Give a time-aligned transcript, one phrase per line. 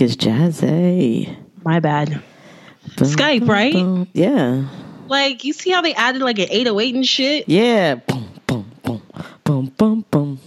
[0.00, 1.36] music is jazzy.
[1.64, 2.22] My bad.
[2.96, 4.06] Skype, right?
[4.12, 4.68] Yeah.
[5.08, 7.48] Like you see how they added like an 808 and shit?
[7.48, 7.96] Yeah.
[7.96, 9.02] Boom, boom, boom,
[9.44, 10.40] boom, boom, boom,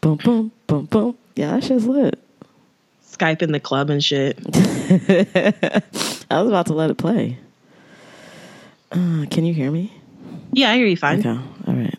[0.00, 1.18] boom, boom, boom, boom.
[1.34, 2.18] Yeah, that shit's lit.
[3.06, 4.38] Skype in the club and shit.
[6.30, 7.38] I was about to let it play.
[8.92, 9.92] Uh, can you hear me?
[10.52, 11.20] Yeah, I hear you fine.
[11.20, 11.28] Okay.
[11.66, 11.98] All right.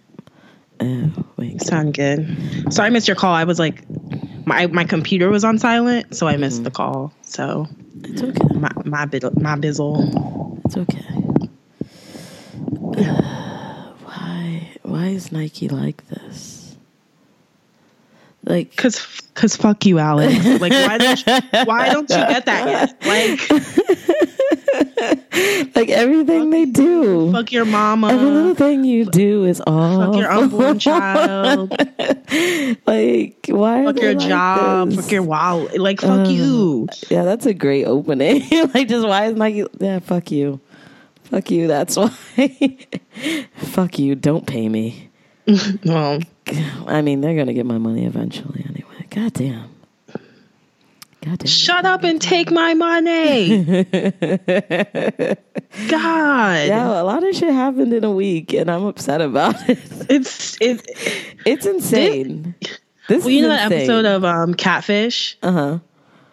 [0.79, 1.53] Uh, wait.
[1.53, 2.73] You sound good.
[2.73, 3.33] Sorry I missed your call.
[3.33, 3.83] I was like
[4.47, 6.63] my my computer was on silent, so I missed mm-hmm.
[6.63, 7.13] the call.
[7.21, 7.67] So
[8.03, 8.55] It's okay.
[8.55, 10.61] my my bid- my bizzle.
[10.65, 11.03] It's okay.
[14.05, 14.69] why?
[14.83, 16.75] Why is Nike like this?
[18.45, 20.33] Like, Cause, cause fuck you, Alex.
[20.61, 21.33] Like, why don't you,
[21.65, 22.95] why don't you get that yet?
[23.05, 24.36] Like,
[25.75, 27.31] like everything they do.
[27.31, 28.09] fuck your mama.
[28.09, 31.71] Every little thing you do is all fuck your unborn child,
[32.85, 33.81] like why?
[33.81, 35.01] Are fuck your like job, this?
[35.01, 35.79] fuck your wallet.
[35.79, 36.87] Like, fuck Uh, you.
[37.09, 38.43] Yeah, that's a great opening.
[38.73, 39.65] like, just why is Nike?
[39.79, 40.59] Yeah, fuck you,
[41.23, 41.67] fuck you.
[41.67, 42.09] That's why.
[43.55, 44.15] fuck you.
[44.15, 45.09] Don't pay me.
[45.85, 46.19] Well,
[46.87, 49.05] I mean, they're gonna get my money eventually anyway.
[49.09, 49.69] God damn.
[51.29, 53.63] God shut up and take my money.
[55.89, 59.79] God, Yeah, a lot of shit happened in a week, and I'm upset about it.
[60.09, 60.85] it's it.
[61.45, 62.55] It's insane.
[63.07, 65.79] This Well, you is know that episode of um Catfish, uh huh.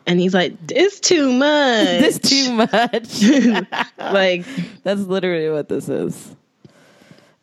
[0.06, 3.22] and he's like, "It's too much." This too much.
[3.98, 4.44] like,
[4.82, 6.34] That's literally what this is.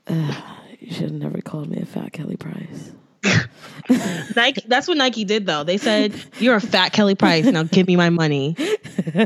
[0.08, 0.33] Uh,
[0.80, 2.91] you should have never called me a fat Kelly Price.
[4.36, 4.64] Nike.
[4.67, 5.64] That's what Nike did, though.
[5.64, 7.45] They said, "You're a fat Kelly Price.
[7.45, 9.25] Now give me my money." you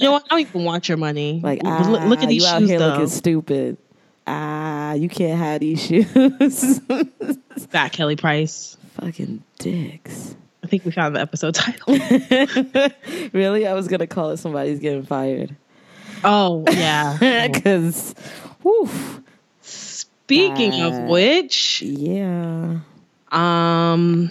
[0.00, 0.24] know what?
[0.24, 1.40] I don't even want your money.
[1.42, 2.88] Like, Look- ah, look at these you out shoes, here though.
[2.88, 3.76] looking stupid.
[4.26, 6.80] Ah, you can't have these shoes.
[7.70, 8.76] Fat Kelly Price.
[9.00, 10.34] Fucking dicks.
[10.62, 11.94] I think we found the episode title.
[13.32, 13.66] really?
[13.66, 15.56] I was gonna call it somebody's getting fired.
[16.24, 17.46] oh yeah.
[17.46, 18.14] Because,
[18.62, 19.20] woof.
[19.62, 22.80] Speaking of Uh, which, Yeah.
[23.32, 24.30] Um,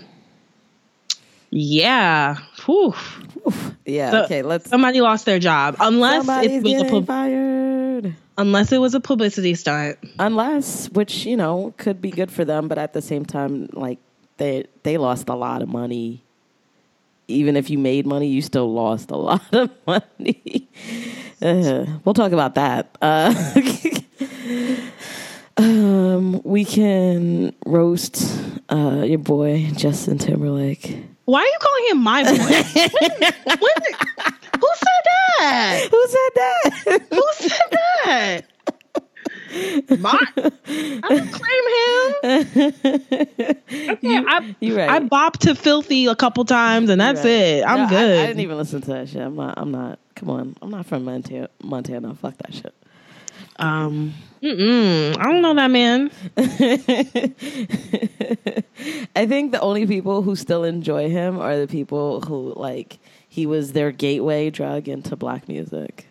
[1.50, 2.38] yeah.
[2.66, 2.94] Whew.
[3.86, 4.12] Yeah.
[4.12, 4.42] So- okay.
[4.42, 4.70] Let's.
[4.70, 8.16] Somebody lost their job, unless it was a pub- fired.
[8.38, 9.98] unless it was a publicity stunt.
[10.20, 14.00] Unless, which you know, could be good for them, but at the same time, like
[14.38, 16.24] they they lost a lot of money.
[17.30, 20.68] Even if you made money, you still lost a lot of money.
[21.42, 22.98] Uh, we'll talk about that.
[23.02, 23.34] Uh,
[25.58, 30.98] um, we can roast uh, your boy Justin Timberlake.
[31.26, 32.38] Why are you calling him my boy?
[33.00, 33.94] When- when-
[34.60, 35.04] who said
[35.40, 35.88] that?
[35.92, 37.02] Who said that?
[37.12, 37.72] Who said
[38.06, 38.42] that?
[40.00, 42.74] My, I don't claim him.
[43.90, 44.90] Okay, I, you right.
[44.90, 47.30] I bopped to filthy a couple times, and that's Right.
[47.32, 47.66] it.
[47.66, 48.20] I'm No, I- good.
[48.20, 49.22] I, didn't even listen to that shit.
[49.22, 49.54] I'm not.
[49.58, 50.00] I'm not.
[50.16, 50.56] Come on.
[50.62, 51.50] I'm not from Montana.
[51.64, 52.16] Montana.
[52.16, 52.74] Fuck that shit.
[53.60, 56.12] Um, mm-mm, I don't know that man.
[59.16, 63.46] I think the only people who still enjoy him are the people who like he
[63.46, 66.06] was their gateway drug into black music.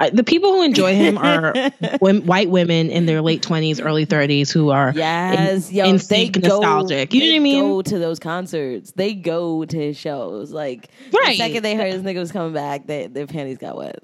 [0.00, 1.52] I, the people who enjoy him are
[2.00, 6.40] white women in their late twenties, early thirties who are Yes, in, yo, they go,
[6.60, 7.12] nostalgic.
[7.12, 7.64] You know what I mean?
[7.64, 8.92] Go to those concerts.
[8.92, 10.52] They go to his shows.
[10.52, 11.30] Like Right.
[11.30, 13.98] the second they heard this nigga was coming back, they, their panties got wet.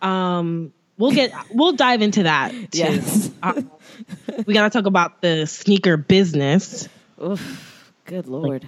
[0.00, 2.52] Um, we'll get we'll dive into that.
[2.52, 2.78] Too.
[2.78, 3.30] Yes.
[3.42, 3.70] Um,
[4.46, 6.88] we gotta talk about the sneaker business.
[7.22, 8.66] Oof, good lord.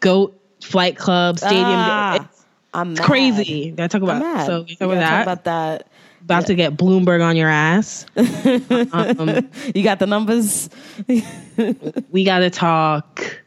[0.00, 1.64] Goat Flight Club Stadium.
[1.66, 3.70] Ah, it's I'm it's crazy.
[3.70, 4.46] Gotta talk about mad.
[4.46, 5.10] so talk gotta about that.
[5.10, 5.86] Talk about that.
[6.24, 8.06] about to get Bloomberg on your ass.
[8.16, 10.70] um, You got the numbers.
[12.10, 13.42] we gotta talk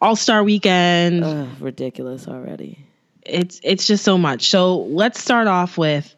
[0.00, 1.24] All Star Weekend.
[1.24, 2.78] Ugh, ridiculous already.
[3.24, 4.48] it's it's just so much.
[4.50, 6.14] So let's start off with.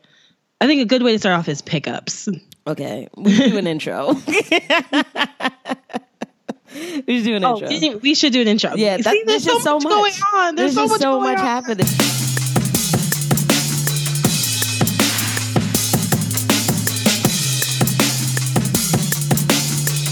[0.61, 2.29] I think a good way to start off is pickups.
[2.67, 4.09] Okay, we should do an intro.
[4.27, 4.27] we
[7.19, 7.99] should do an Oh, intro.
[8.03, 8.75] we- should do an intro.
[8.75, 10.57] Yeah, that, See, there's, just so much going on.
[10.57, 11.87] There's, so just much so much happening.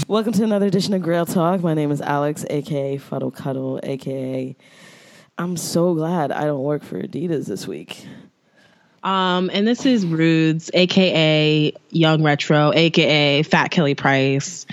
[0.07, 1.61] Welcome to another edition of Grail Talk.
[1.61, 4.55] My name is Alex, aka Fuddle Cuddle, aka
[5.37, 8.07] I'm so glad I don't work for Adidas this week.
[9.03, 14.65] Um, and this is Rudes, aka Young Retro, aka Fat Kelly Price.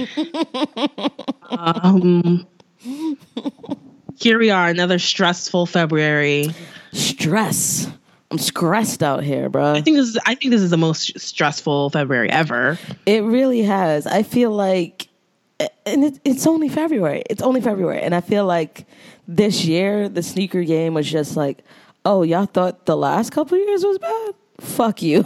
[1.51, 2.47] um,
[4.17, 6.55] here we are, another stressful February.
[6.93, 7.89] Stress.
[8.31, 9.75] I'm stressed out here, bro.
[9.75, 12.79] I think this is I think this is the most stressful February ever.
[13.07, 14.07] It really has.
[14.07, 15.09] I feel like,
[15.87, 17.23] and it, it's only February.
[17.31, 18.87] It's only February, and I feel like
[19.29, 21.65] this year the sneaker game was just like
[22.05, 24.35] Oh, y'all thought the last couple years was bad?
[24.61, 25.25] Fuck you.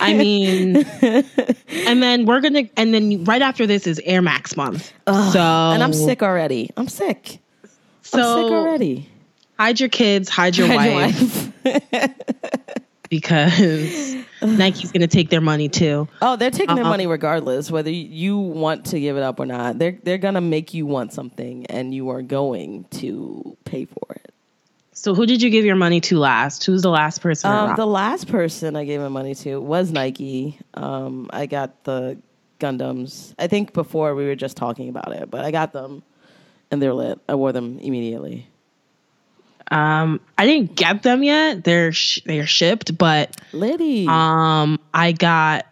[0.00, 4.92] I mean, and then we're gonna, and then right after this is Air Max month.
[5.06, 6.70] so, and I'm sick already.
[6.76, 7.40] I'm sick.
[8.02, 9.08] So I'm sick already.
[9.58, 12.12] hide your kids, hide your Hide your wife, wife.
[13.08, 16.06] because Nike's gonna take their money too.
[16.20, 16.90] Oh, they're taking their Uh-uh.
[16.90, 19.78] money regardless, whether you want to give it up or not.
[19.78, 24.34] They're they're gonna make you want something, and you are going to pay for it.
[24.98, 26.64] So who did you give your money to last?
[26.64, 27.50] Who's the last person?
[27.52, 30.58] Um, the last person I gave my money to was Nike.
[30.72, 32.16] Um, I got the
[32.58, 33.34] Gundams.
[33.38, 36.02] I think before we were just talking about it, but I got them,
[36.70, 37.20] and they're lit.
[37.28, 38.48] I wore them immediately.
[39.70, 41.62] um, I didn't get them yet.
[41.62, 44.06] They're sh- they're shipped, but Liddy.
[44.08, 45.66] um, I got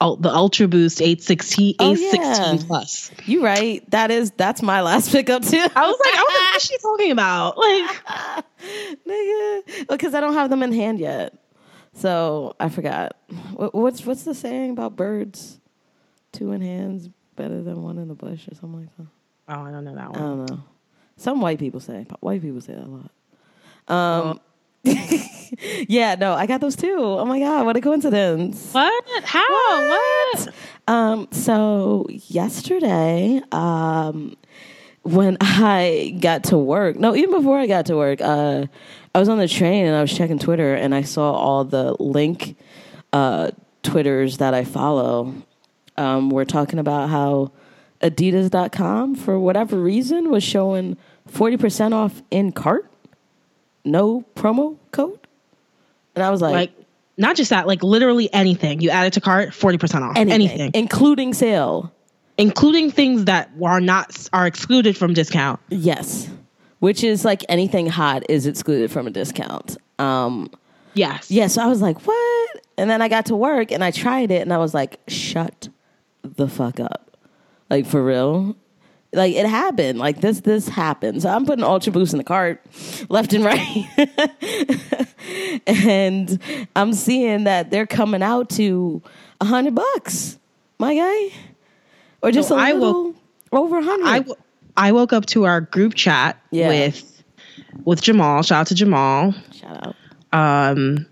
[0.00, 2.66] the Ultra Boost 816 Oh, 816 yeah.
[2.66, 3.10] plus.
[3.26, 3.88] you right.
[3.90, 5.58] That is that's my last pickup too.
[5.58, 7.58] I was like, what is she talking about?
[7.58, 8.44] Like,
[9.06, 11.34] nigga, because I don't have them in hand yet.
[11.94, 13.16] So I forgot.
[13.54, 15.58] What, what's what's the saying about birds?
[16.32, 19.06] Two in hands better than one in the bush, or something like that.
[19.48, 20.18] oh, I don't know that one.
[20.18, 20.62] I don't know.
[21.16, 22.06] Some white people say.
[22.20, 23.10] White people say that a lot.
[24.28, 24.40] Um,
[25.88, 26.96] yeah, no, I got those too.
[26.98, 28.72] Oh my god, what a coincidence!
[28.72, 29.04] What?
[29.24, 29.46] How?
[29.48, 30.48] What?
[30.88, 34.36] Um, so yesterday, um,
[35.02, 38.66] when I got to work, no, even before I got to work, uh,
[39.14, 41.94] I was on the train and I was checking Twitter and I saw all the
[41.98, 42.56] link
[43.12, 43.50] uh,
[43.82, 45.34] Twitters that I follow.
[45.96, 47.52] Um, we're talking about how
[48.02, 50.96] Adidas.com, for whatever reason, was showing
[51.30, 52.89] 40% off in cart,
[53.84, 55.18] no promo code.
[56.14, 56.72] And I was like, Like,
[57.16, 58.80] not just that, like literally anything.
[58.80, 60.16] You add it to cart, 40% off.
[60.16, 60.70] anything, anything.
[60.74, 61.92] including sale.
[62.38, 65.60] including things that are not are excluded from discount.
[65.68, 66.28] Yes.
[66.78, 69.76] Which is like anything hot is excluded from a discount.
[69.98, 70.50] Um,
[70.94, 71.30] Yes.
[71.30, 72.50] yeah, so I was like, what?
[72.78, 75.68] And then I got to work and I tried it and I was like, shut
[76.22, 77.16] the fuck up.
[77.68, 78.56] Like for real.
[79.12, 79.98] Like it happened.
[79.98, 81.22] Like this this happened.
[81.22, 82.64] So I'm putting Ultra Boost in the cart
[83.08, 83.86] left and right.
[85.66, 86.38] and
[86.76, 89.02] I'm seeing that they're coming out to
[89.40, 90.38] a hundred bucks.
[90.78, 91.36] My guy.
[92.22, 93.14] Or just So a I little will-
[93.52, 94.06] over a hundred.
[94.06, 94.36] I, w-
[94.76, 96.68] I woke up to our group chat Yeah.
[96.68, 97.22] with
[97.84, 98.42] with Jamal.
[98.42, 99.34] Shout out to Jamal.
[99.52, 99.96] Shout out.
[100.72, 101.06] Um,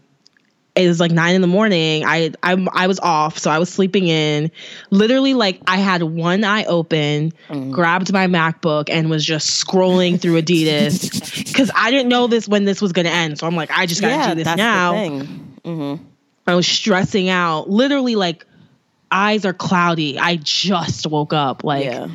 [0.79, 2.05] it was like nine in the morning.
[2.07, 4.51] I I I was off, so I was sleeping in.
[4.91, 7.73] Literally, like I had one eye open, Mm.
[7.73, 12.65] grabbed my MacBook, and was just scrolling through Adidas because I didn't know this when
[12.65, 13.39] this was going to end.
[13.39, 14.93] So I'm like, I just got to yeah, do this that's now.
[14.93, 15.27] the
[15.65, 16.07] thing.
[16.47, 17.69] I was stressing out.
[17.69, 18.47] Literally, like
[19.11, 20.19] eyes are cloudy.
[20.19, 21.65] I just woke up.
[21.65, 22.09] Like yeah.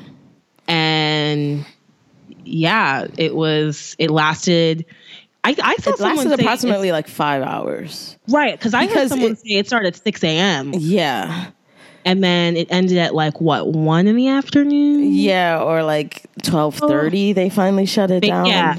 [0.68, 1.66] and
[2.45, 3.95] yeah, it was.
[4.00, 4.86] It lasted.
[5.44, 8.18] I I saw It someone lasted approximately like five hours.
[8.30, 10.72] right because I heard someone it- say it started at six a.m.
[10.75, 11.48] Yeah.
[12.06, 15.13] and then it ended at like what one in the afternoon.
[15.13, 17.31] Yeah, or like twelve thirty.
[17.31, 17.34] Oh.
[17.34, 18.45] They finally shut it down.
[18.45, 18.78] yeah.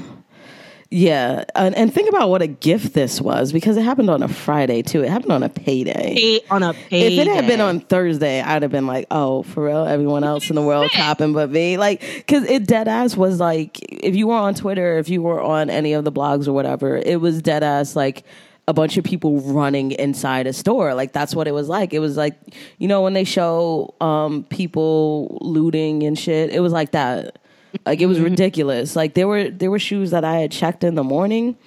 [0.95, 4.29] Yeah, and, and think about what a gift this was because it happened on a
[4.29, 5.03] Friday too.
[5.03, 6.15] It happened on a payday.
[6.15, 7.17] Pay on a pay.
[7.17, 9.85] If it had been on Thursday, I'd have been like, "Oh, for real?
[9.85, 13.77] Everyone else in the world shopping but me." Like, because it dead ass was like,
[13.91, 16.95] if you were on Twitter, if you were on any of the blogs or whatever,
[16.95, 18.23] it was dead ass like
[18.65, 20.93] a bunch of people running inside a store.
[20.93, 21.93] Like that's what it was like.
[21.93, 22.39] It was like,
[22.77, 27.37] you know, when they show um, people looting and shit, it was like that.
[27.85, 28.25] Like it was mm-hmm.
[28.25, 28.95] ridiculous.
[28.95, 31.57] Like there were there were shoes that I had checked in the morning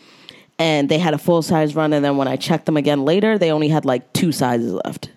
[0.58, 3.38] and they had a full size run and then when I checked them again later,
[3.38, 5.10] they only had like two sizes left.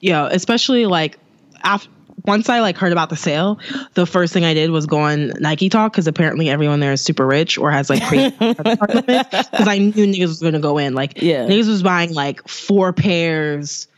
[0.00, 1.18] yeah, especially like
[1.62, 1.90] after.
[2.26, 3.58] Once I like heard about the sale,
[3.94, 7.00] the first thing I did was go on Nike Talk because apparently everyone there is
[7.00, 10.92] super rich or has like crazy because I knew niggas was gonna go in.
[10.92, 11.46] Like Yeah.
[11.46, 13.88] niggas was buying like four pairs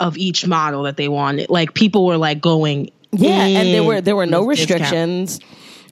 [0.00, 1.50] of each model that they wanted.
[1.50, 4.80] Like people were like going Yeah, and there were there were no discount.
[4.80, 5.40] restrictions.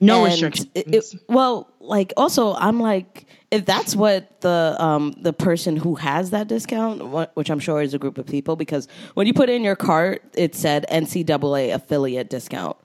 [0.01, 0.67] No And restrictions.
[0.75, 5.95] it- it- well, like also, I'm like, if that's what the um the person who
[5.95, 7.01] has that discount,
[7.35, 10.23] which I'm sure is a group of people, because when you put in your cart,
[10.35, 12.77] it said NCAA affiliate discount.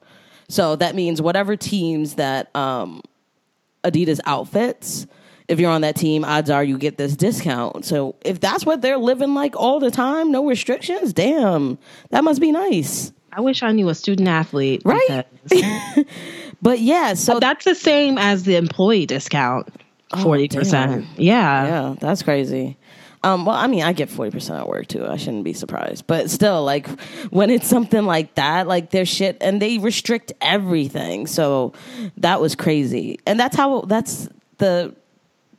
[0.49, 3.01] So that means whatever teams that um
[3.83, 5.07] Adidas outfits.
[5.47, 7.85] If you're on that team, odds are you get this discount.
[7.85, 11.77] So if that's what they're living like all the time, no restrictions, damn,
[12.09, 14.81] that must be nice, I wish I knew a student athlete.
[14.85, 15.27] right?
[16.61, 19.67] but yeah, so That's the same as the employee discount.
[20.21, 21.05] Forty percent.
[21.17, 21.65] Yeah.
[21.65, 22.77] Yeah, that's crazy.
[23.23, 25.05] Um, well, I mean, I get forty percent at work too.
[25.05, 26.87] I shouldn't be surprised, but still, like
[27.31, 31.27] when it's something like that, like there's shit, and they restrict everything.
[31.27, 31.73] So
[32.17, 34.95] that was crazy, and that's how that's the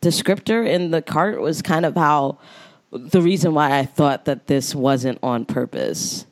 [0.01, 2.39] descriptor in the cart was kind of how
[2.93, 6.26] the reason why I thought that this wasn't on purpose.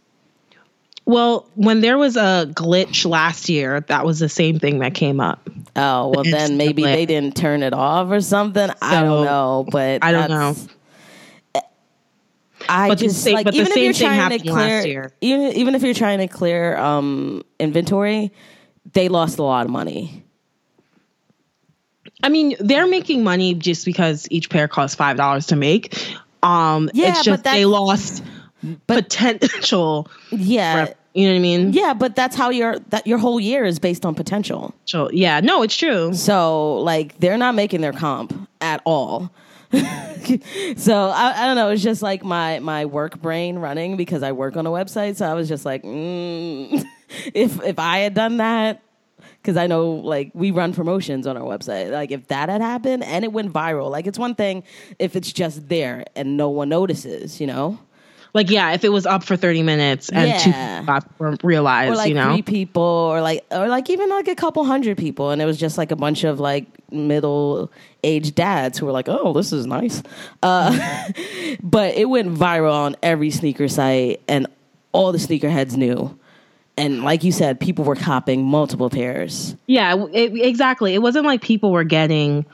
[1.06, 5.20] Well, when there was a glitch last year, that was the same thing that came
[5.20, 5.49] up.
[5.76, 6.94] Oh, well, then maybe glitch.
[6.94, 8.70] they didn't turn it off or something.
[8.80, 10.56] I don't know, but I don't know.
[12.66, 14.87] I But just same- like but even if same you're thing trying to last clear,
[14.87, 15.12] year.
[15.20, 18.32] even even if you're trying to clear um, inventory,
[18.94, 20.23] they lost a lot of money.
[22.23, 25.94] I mean, they're making money just because each pair costs five dollars to make.
[26.42, 28.23] Um, Yeah, it's but just they that's-
[28.64, 30.09] lost potential.
[30.30, 31.73] Yeah, rep- you know what I mean?
[31.73, 34.75] yeah, but that's how your that your whole year is based on potential.
[34.85, 36.12] So, yeah, no, it's true.
[36.14, 39.30] So like they're not making their comp at all.
[40.76, 41.71] so I, I don't know.
[41.71, 45.16] It's just like my my work brain running because I work on a website.
[45.16, 46.85] So I was just like, mm,
[47.35, 48.83] if if I had done that,
[49.40, 51.90] because I know like we run promotions on our website.
[51.90, 54.64] Like if that had happened and it went viral, like it's one thing
[54.99, 57.78] if it's just there and no one notices, you know.
[58.34, 61.00] Like, yeah, if it was up for thirty minutes and two Yeah.
[61.00, 64.34] people realized, or like you know, three people or like or like even like a
[64.34, 67.70] couple hundred people and it was just like a bunch of like middle
[68.02, 70.02] aged dads who were like oh this is nice
[70.42, 70.70] uh,
[71.62, 74.46] but it went viral on every sneaker site and
[74.92, 76.16] all the sneakerheads knew
[76.76, 80.92] and like you said people were copying multiple pairs yeah, it, exactly.
[80.94, 82.44] It wasn't like people were getting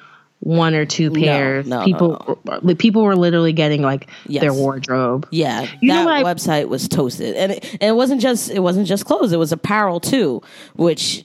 [0.40, 1.66] one or two pairs.
[1.66, 4.40] no, no, people, like, people were literally getting like Yes.
[4.40, 5.28] their wardrobe.
[5.30, 8.50] yeah You know that what I- website was toasted and it, and it wasn't just
[8.50, 10.42] it wasn't just clothes it was apparel too
[10.76, 11.24] which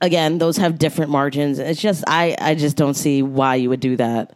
[0.00, 3.80] again those have different margins it's just i i just don't see why you would
[3.80, 4.32] do that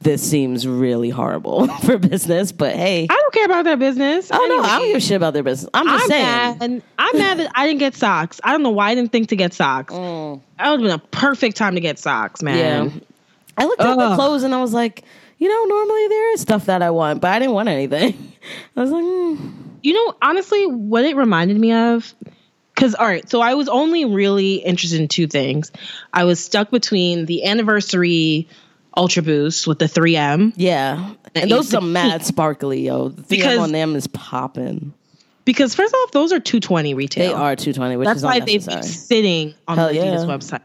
[0.00, 4.30] this seems really horrible for business but hey I don't care about their business.
[4.32, 6.56] oh no i don't give a shit about their business i'm just I'm saying mad.
[6.62, 8.40] And I'm mad that I didn't get socks.
[8.44, 9.92] I don't know why I didn't think to get socks.
[9.92, 12.90] That would have been a perfect time to get socks, man.
[12.90, 12.94] Mm.
[12.94, 13.00] yeah
[13.58, 15.02] i looked at the clothes and i was like
[15.38, 18.32] you know normally there is stuff that i want but i didn't want anything.
[18.76, 22.14] I was like mm, You know, honestly, what it reminded me of,
[22.74, 25.70] because, all right, so I was only really interested in two things.
[26.12, 28.48] I was stuck between the anniversary
[28.96, 31.14] Ultra Boost with the 3M, yeah.
[31.34, 33.08] And And those are mad sparkly yo.
[33.08, 34.94] The thing Because- on them is popping
[35.44, 37.28] because first off, those are 220 retail.
[37.28, 40.36] they are 220 which That's is why they've been sitting on Hell the Adidas yeah.
[40.36, 40.60] website.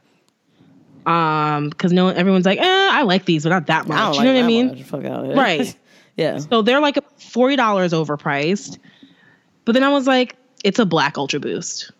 [1.06, 4.16] Um, because no everyone's like, eh, I like these, but not that much.
[4.16, 4.86] You like know what I mean?
[5.06, 5.36] Out.
[5.36, 5.76] Right.
[6.18, 6.40] yeah.
[6.40, 8.78] So they're like forty dollars overpriced.
[9.66, 11.92] But then I was like, it's a black Ultra Boost.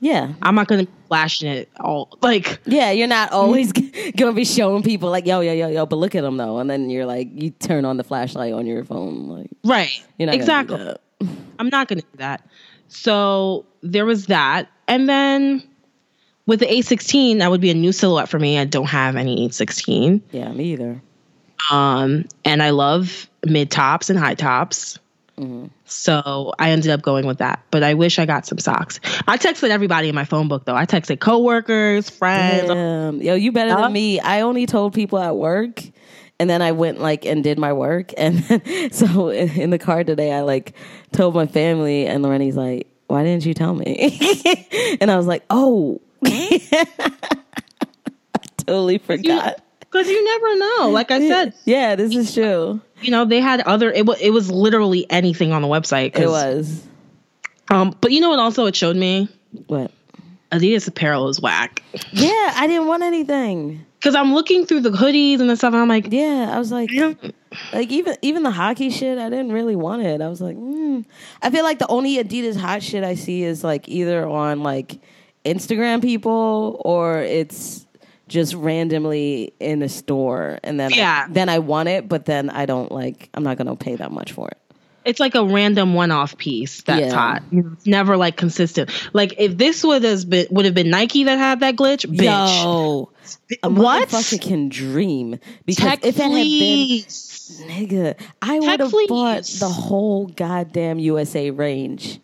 [0.00, 0.32] Yeah.
[0.40, 4.82] I'm not gonna be flashing it all like Yeah, you're not always gonna be showing
[4.82, 7.28] people like, yo, yo, yo, yo, but look at them though, and then you're like,
[7.32, 9.90] you turn on the flashlight on your phone, like, right.
[10.18, 10.76] you're not exactly.
[10.76, 11.36] Gonna do that.
[11.58, 12.48] I'm not gonna do that.
[12.88, 14.68] So there was that.
[14.88, 15.62] And then
[16.50, 18.58] with the A16, that would be a new silhouette for me.
[18.58, 20.20] I don't have any A16.
[20.32, 21.00] Yeah, me either.
[21.70, 24.98] Um, and I love mid tops and high tops.
[25.38, 25.66] Mm-hmm.
[25.84, 27.62] So I ended up going with that.
[27.70, 28.98] But I wish I got some socks.
[29.28, 30.74] I texted everybody in my phone book though.
[30.74, 32.66] I texted coworkers, friends.
[32.66, 33.22] Damn.
[33.22, 33.82] Yo, you better Huh?
[33.82, 34.18] than me.
[34.18, 35.80] I only told people at work,
[36.40, 38.42] and then I went like and did my work, and
[38.92, 40.74] so in, the car today, I like
[41.12, 44.18] told my family, and Lorene's like, "Why didn't you tell me?"
[45.00, 46.86] and I was like, "Oh." I
[48.58, 49.60] totally forgot.
[49.80, 50.90] Because you never know.
[50.90, 52.80] Like I said, Yeah, this is true.
[53.02, 53.90] you know, they had other.
[53.90, 56.16] It was it was literally anything on the website.
[56.16, 56.86] It was.
[57.70, 58.38] Um, but you know what?
[58.38, 59.28] Also, it showed me
[59.66, 59.90] What?
[60.52, 61.82] Adidas apparel is whack.
[62.12, 63.84] Yeah, I didn't want anything.
[63.98, 66.72] Because I'm looking through the hoodies and the stuff, and I'm like, Yeah, I was
[66.72, 66.90] like,
[67.72, 70.20] like even even the hockey shit, I didn't really want it.
[70.20, 71.04] I was like, mm.
[71.42, 75.00] I feel like the only Adidas hot shit I see is like either on like
[75.44, 77.86] Instagram people or it's
[78.28, 81.26] just randomly in a store, and then Yeah.
[81.28, 83.28] then I want it, but then I don't like.
[83.34, 84.56] I'm not gonna pay that much for it.
[85.02, 87.14] it's like a random one-off piece that's Yeah.
[87.14, 87.42] hot.
[87.50, 88.90] It's never like consistent.
[89.14, 92.62] Like if this would have been would have been Nike that had that glitch, bitch.
[92.62, 93.08] Yo,
[93.62, 94.08] a What?
[94.10, 97.04] motherfucker can dream because Tech if it had been.
[97.68, 102.20] Nigga, I would have bought the whole goddamn USA range.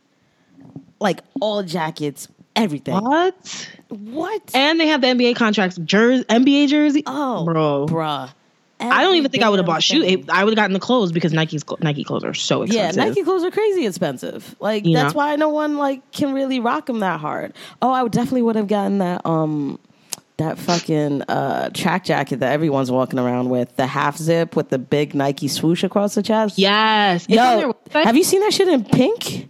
[1.00, 2.94] Like all jackets, everything.
[2.94, 3.68] What?
[3.88, 4.50] What?
[4.54, 7.02] And they have the NBA contracts, jersey, NBA jersey.
[7.06, 7.86] oh, bro.
[7.88, 8.30] bruh.
[8.78, 10.02] I don't even think I would have bought shoe.
[10.02, 12.96] damn it- I would have gotten the clothes because Nike's Nike clothes are so expensive.
[12.98, 13.04] Yeah.
[13.06, 14.54] Nike clothes are crazy expensive.
[14.60, 15.18] Like You that's know?
[15.18, 17.54] why no one like can really rock them that hard.
[17.80, 19.78] Oh, I would definitely would have gotten that um
[20.36, 24.78] that fucking uh track jacket that everyone's walking around with, the half zip with the
[24.78, 26.58] big Nike swoosh across the chest.
[26.58, 27.26] Yes.
[27.30, 29.48] Yo, have you seen that shit in pink?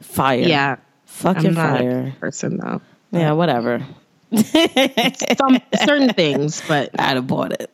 [0.00, 0.38] Fire.
[0.40, 0.76] Yeah.
[1.16, 2.12] Fucking I'm not fire.
[2.14, 2.80] a person though.
[3.10, 3.82] Yeah, um, whatever.
[4.34, 7.70] Some certain things, but I'd have bought it.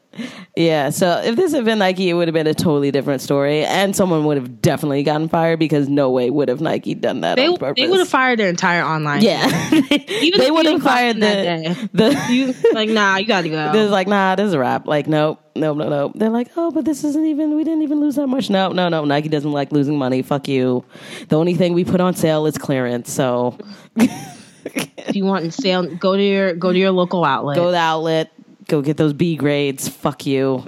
[0.57, 3.65] Yeah, so if this had been Nike, it would have been a totally different story,
[3.65, 7.37] and someone would have definitely gotten fired because no way would have Nike done that
[7.37, 7.83] They on purpose.
[7.83, 9.23] they would have fired their entire online.
[9.23, 9.47] Yeah,
[9.91, 12.27] Even they would have fired the the.
[12.31, 13.71] You like nah, you gotta go.
[13.73, 14.87] There's like, nah, this is a wrap.
[14.87, 16.13] Like, nope, nope, no, no.
[16.15, 17.57] They're like, oh, but this isn't even.
[17.57, 18.51] We didn't even lose that much.
[18.51, 19.05] No, no, no.
[19.07, 20.21] Nike doesn't like losing money.
[20.23, 20.85] Fuck you.
[21.29, 23.11] The only thing we put on sale is clearance.
[23.11, 23.57] So
[23.97, 27.57] if you want to sale, go to your go to your local outlet.
[27.57, 28.31] go to the outlet,
[28.69, 29.89] go get those B grades.
[29.89, 30.65] Fuck you.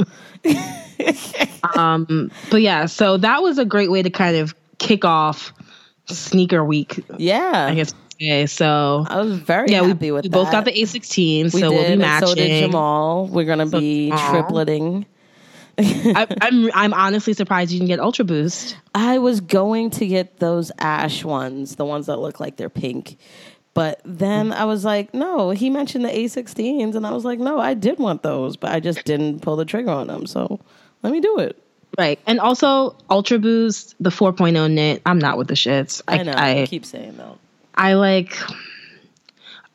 [1.77, 5.53] Um, but yeah, so that was a great way to kind of kick off
[6.07, 7.03] sneaker week.
[7.17, 7.95] Yeah, I guess.
[8.17, 10.31] Okay, so I was very yeah, we, with we that.
[10.31, 12.29] both got the A16, We so did, we'll be matching.
[12.29, 13.27] So did Jamal.
[13.29, 14.31] We're gonna So- be Aw.
[14.31, 15.07] tripleting.
[15.77, 18.77] I, I'm I'm honestly surprised you didn't get Ultra Boost.
[18.95, 23.17] I was going to get those ash ones, the ones that look like they're pink.
[23.75, 24.55] But then mm.
[24.55, 27.99] I was like, no, he mentioned the A16s, and I was like, no, I did
[27.99, 30.27] want those, but I just didn't pull the trigger on them.
[30.27, 30.61] So
[31.03, 31.61] let me do it.
[31.99, 35.03] Right, and also Ultra Boost, the 4.0 knit.
[35.07, 36.03] I'm not with the shits.
[36.09, 36.33] I, know.
[36.33, 37.39] I, I, keep saying though.
[37.75, 38.37] I like.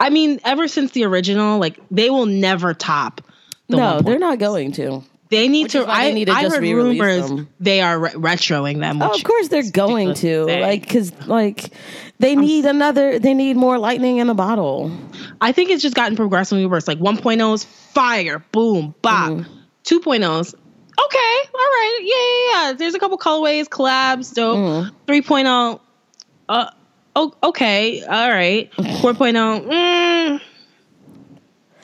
[0.01, 3.21] I mean, ever since the original, like they will never top.
[3.67, 4.05] The No, 1.0.
[4.05, 5.03] they're not going to.
[5.29, 5.81] They need Which to.
[5.81, 7.49] is I, need to I just heard rumors them.
[7.59, 9.01] they are re- retroing them.
[9.01, 10.45] Oh, of course they're going to.
[10.45, 10.61] say.
[10.61, 11.71] Like, because, like,
[12.17, 14.91] they need another, they need more lightning in a bottle.
[15.39, 16.87] I think it's just gotten progressively worse.
[16.87, 19.31] Like 1.0's fire, boom, bop.
[19.31, 19.55] Mm-hmm.
[19.83, 20.55] 2.0's
[21.05, 22.73] okay, all right, yeah, yeah, yeah.
[22.73, 24.57] There's a couple colorways, collabs, dope.
[24.57, 25.11] Mm-hmm.
[25.11, 25.79] 3.0,
[26.49, 26.71] uh,
[27.15, 28.71] oh, okay, all right.
[28.73, 30.41] 4.0, mm,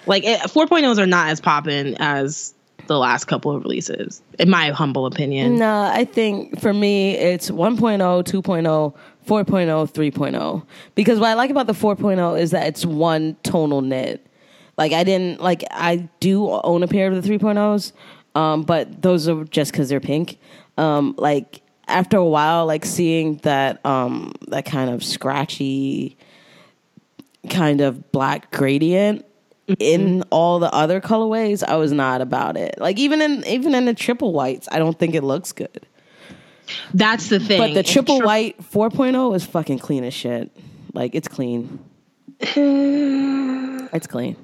[0.07, 2.53] like it, 4.0s are not as popping as
[2.87, 5.57] the last couple of releases, in my humble opinion.
[5.57, 10.65] No, I think for me it's 1.0, 2.0, 4.0, 3.0.
[10.95, 14.25] Because what I like about the 4.0 is that it's one tonal knit.
[14.77, 17.93] Like I didn't like I do own a pair of the 3.0s,
[18.35, 20.37] um, but those are just because they're pink.
[20.77, 26.17] Um, like after a while, like seeing that um, that kind of scratchy
[27.49, 29.25] kind of black gradient
[29.79, 32.75] in all the other colorways, I was not about it.
[32.79, 35.85] Like even in even in the triple whites, I don't think it looks good.
[36.93, 37.59] That's the thing.
[37.59, 40.51] But the triple tri- white 4.0 is fucking clean as shit.
[40.93, 41.79] Like it's clean.
[42.39, 44.35] it's clean.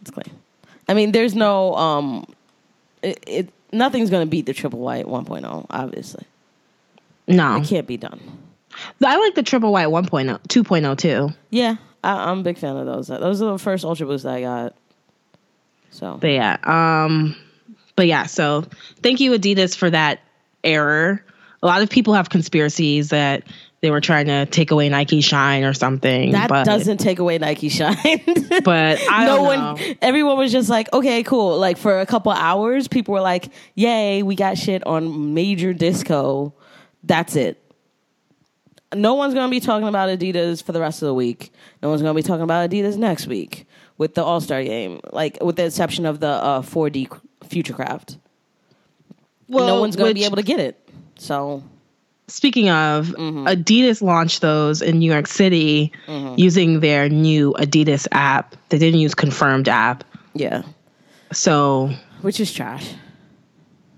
[0.00, 0.30] It's clean.
[0.88, 2.26] I mean, there's no um
[3.02, 6.24] it, it nothing's going to beat the triple white 1.0, obviously.
[7.28, 8.20] no, It can't be done.
[9.04, 11.34] I like the triple white 1.0, 2.0 too.
[11.50, 13.08] Yeah, I, I'm a big fan of those.
[13.08, 14.74] Those are the first Ultra Boosts I got.
[15.90, 17.34] So, But yeah, um,
[17.96, 18.26] but yeah.
[18.26, 18.64] So
[19.02, 20.20] thank you, Adidas, for that
[20.62, 21.24] error.
[21.62, 23.42] A lot of people have conspiracies that
[23.80, 26.32] they were trying to take away Nike shine or something.
[26.32, 27.96] that but, doesn't take away Nike shine.
[28.64, 32.32] But I no don't one everyone was just like okay cool like for a couple
[32.32, 36.54] hours people were like yay we got shit on major disco
[37.04, 37.62] that's it
[38.94, 41.88] no one's going to be talking about adidas for the rest of the week no
[41.88, 43.66] one's going to be talking about adidas next week
[43.98, 47.08] with the all-star game like with the exception of the uh, 4d
[47.44, 48.18] futurecraft
[49.48, 51.62] Well, no one's going to be able to get it so
[52.28, 53.46] Speaking of, Mm-hmm.
[53.46, 56.34] Adidas launched those in New York City Mm-hmm.
[56.36, 58.56] using their new Adidas app.
[58.68, 60.02] They didn't use Confirmed app.
[60.34, 60.62] yeah
[61.32, 61.90] So
[62.22, 62.94] which is trash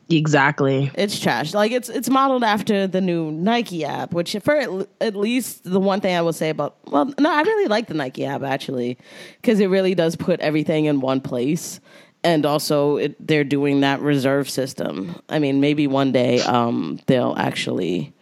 [0.09, 0.91] exactly.
[0.95, 1.55] It's trash.
[1.55, 6.01] Like it's it's modeled after the new Nike app, which for at, least the one
[6.01, 8.99] thing I will say about well, no, I really like the Nike app actually
[9.41, 11.81] because it really does put everything in one place,
[12.25, 15.21] and also it, they're doing that reserve system.
[15.29, 18.15] I mean, maybe one day um, they'll actually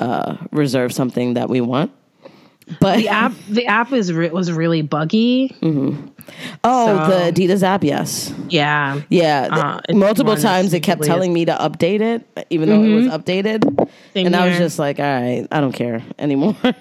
[0.00, 1.92] uh, reserve something that we want.
[2.80, 5.56] But The app, the app is re- was really buggy.
[5.62, 6.06] Mm-hmm.
[6.64, 8.32] oh, so- the Adidas app, yes.
[8.48, 12.68] Yeah, Yeah, Uh, th- it's multiple times it kept telling me to update it, even
[12.68, 13.16] though it was mm-hmm.
[13.16, 16.56] updated, Same and I was just like, "All right, I don't care anymore."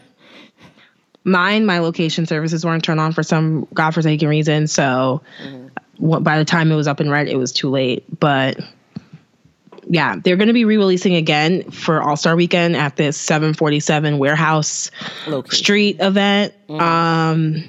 [1.23, 4.67] mine, my location services weren't turned on for some godforsaken reason.
[4.67, 6.05] So mm-hmm.
[6.09, 8.03] wh- by the time it was up and red, it was too late.
[8.19, 8.59] But
[9.89, 14.91] yeah, they're going to be re-releasing again for All Star Weekend at this 747 Warehouse
[15.27, 15.55] Low-key.
[15.55, 16.53] Street event.
[16.69, 17.63] Um,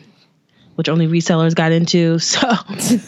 [0.74, 2.48] which only resellers got into, so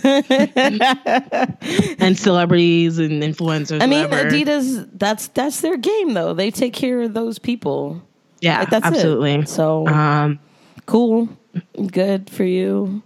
[2.00, 3.80] and celebrities and influencers.
[3.80, 4.28] I mean, whatever.
[4.30, 4.88] Adidas.
[4.92, 6.34] That's that's their game, though.
[6.34, 8.02] They take care of those people.
[8.40, 9.34] yeah, Like, that's absolutely.
[9.34, 9.48] It.
[9.48, 10.40] So Um,
[10.86, 11.28] cool,
[11.92, 13.02] good for you.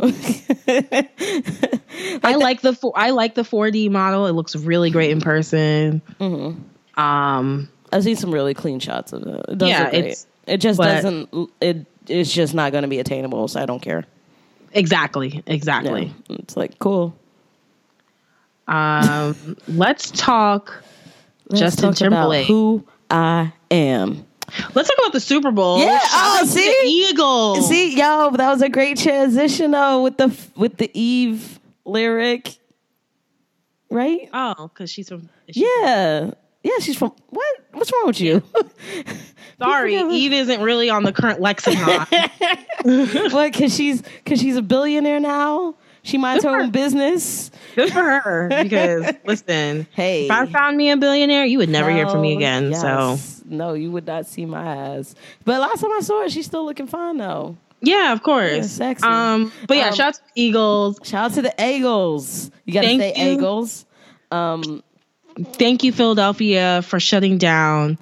[2.22, 4.26] I like the four, I like the 4D model.
[4.26, 6.00] It looks really great in person.
[6.20, 7.00] Mm-hmm.
[7.00, 9.44] Um, I've seen some really clean shots of it.
[9.48, 11.50] It does Yeah, it's- It just but- doesn't.
[11.60, 13.46] It it's just not going to be attainable.
[13.48, 14.04] So I don't care.
[14.72, 15.42] exactly, Yeah.
[15.54, 16.12] exactly.
[16.28, 17.14] It's like cool.
[18.66, 20.82] Um, let's talk
[21.48, 22.46] Let's Justin talk about Timberlake.
[22.46, 24.24] who I am.
[24.74, 25.78] Let's talk about the Super Bowl.
[25.78, 26.64] Yeah, Shout oh, see?
[26.64, 27.68] the Eagles.
[27.68, 32.56] See, yo, that was a great transition though with the with the Eve lyric,
[33.90, 34.28] right?
[34.32, 35.28] Oh, because she's from.
[35.50, 36.32] she- Yeah,
[36.62, 36.78] yeah.
[36.80, 37.56] She's from what?
[37.72, 38.42] What's wrong with you?
[39.58, 42.06] Sorry, Eve isn't really on the current lexicon.
[43.32, 43.52] what?
[43.52, 45.74] Because she's because she's a billionaire now.
[46.02, 47.50] She minds her own business.
[47.76, 48.48] Good for her.
[48.62, 50.24] Because listen, Hey.
[50.24, 52.74] if I found me a billionaire, you would never hear from me again.
[52.74, 55.14] So no, you would not see my ass.
[55.44, 57.56] But last time I saw her, she's still looking fine though.
[57.82, 58.50] yeah, of course.
[58.56, 59.06] Yeah, sexy.
[59.06, 60.98] Um, but yeah, Um, shout out to the Eagles.
[61.02, 62.50] Shout out to the Eagles.
[62.64, 63.32] You gotta Thank say you.
[63.32, 63.84] Eagles.
[64.30, 64.82] Um,
[65.52, 67.98] Thank you, Philadelphia, for shutting down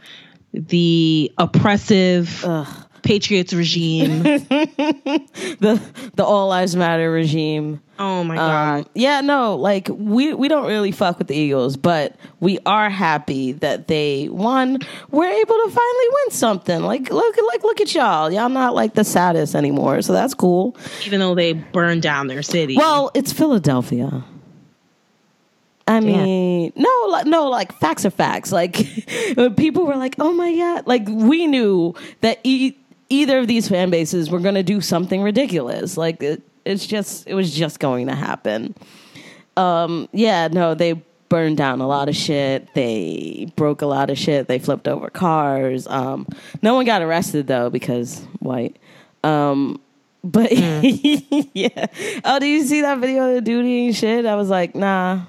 [0.52, 2.66] the oppressive ugh.
[3.02, 4.22] Patriots regime.
[4.22, 5.80] the
[6.14, 7.80] the All Lives Matter regime.
[7.98, 8.78] oh my god.
[8.80, 12.90] Um, yeah, no, like we we don't really fuck with the Eagles, but we are
[12.90, 14.78] happy that they won.
[15.10, 16.82] We're able to finally win something.
[16.82, 18.30] Like look, like look at y'all.
[18.32, 20.76] Y'all not like the saddest anymore, so that's cool.
[21.06, 22.76] Even though they burned down their city.
[22.76, 24.24] Well, it's Philadelphia.
[25.86, 28.52] I mean, no, like, no, like facts are facts.
[28.52, 28.74] Like
[29.56, 32.76] people were like, "Oh my god!" Like we knew that e-
[33.10, 35.96] either of these fan bases were going to do something ridiculous.
[35.96, 38.74] Like it, it's just, it was just going to happen.
[39.56, 42.72] Um, yeah, no, they burned down a lot of shit.
[42.74, 44.48] They broke a lot of shit.
[44.48, 45.86] They flipped over cars.
[45.86, 46.26] Um,
[46.62, 48.78] no one got arrested though because white.
[49.24, 49.80] Um,
[50.24, 51.86] but yeah.
[52.24, 54.26] Oh, did you see that video of the dude eating shit?
[54.26, 55.22] I was like, nah.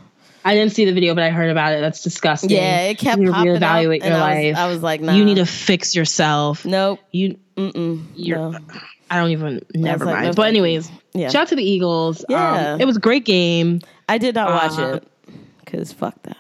[0.50, 1.82] I didn't see the video, but I heard about it.
[1.82, 2.50] That's disgusting.
[2.50, 4.58] Yeah, it kept You popping up, reevaluate and your I was- life.
[4.58, 5.14] I was like, nah.
[5.14, 6.66] You need to fix yourself.
[6.66, 7.00] Nope.
[7.12, 8.06] You, Mm-mm.
[8.16, 8.38] you're.
[8.52, 8.60] No.
[9.12, 9.66] I don't even.
[9.74, 10.26] Never like, mind.
[10.28, 11.30] no, but anyways, Yeah.
[11.30, 12.24] shout out to the Eagles.
[12.30, 12.74] Yeah.
[12.74, 13.82] Um, it was a great game.
[14.08, 15.08] I did not watch Uh, it
[15.64, 16.38] because fuck that.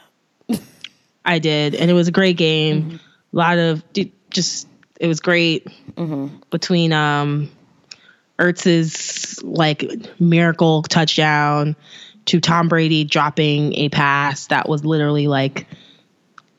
[1.25, 2.83] I did, and it was a great game.
[2.83, 2.95] Mm-hmm.
[2.95, 3.83] A lot of
[4.29, 4.67] just.
[4.99, 6.37] It was great Mm-hmm.
[6.49, 7.49] between um,
[8.39, 11.75] Ertz's like miracle touchdown
[12.25, 15.65] to Tom Brady dropping a pass that was literally like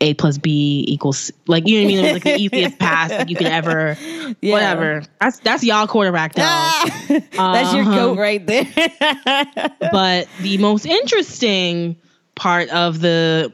[0.00, 1.98] A plus B equals like you know what I mean.
[1.98, 3.96] It was like the easiest pass that you could ever.
[4.40, 4.52] Yeah.
[4.52, 5.02] Whatever.
[5.20, 6.42] That's that's y'all quarterback though.
[7.32, 7.94] That's your Uh-huh.
[7.96, 8.64] goat right there.
[9.92, 11.96] but the most interesting
[12.36, 13.52] part of the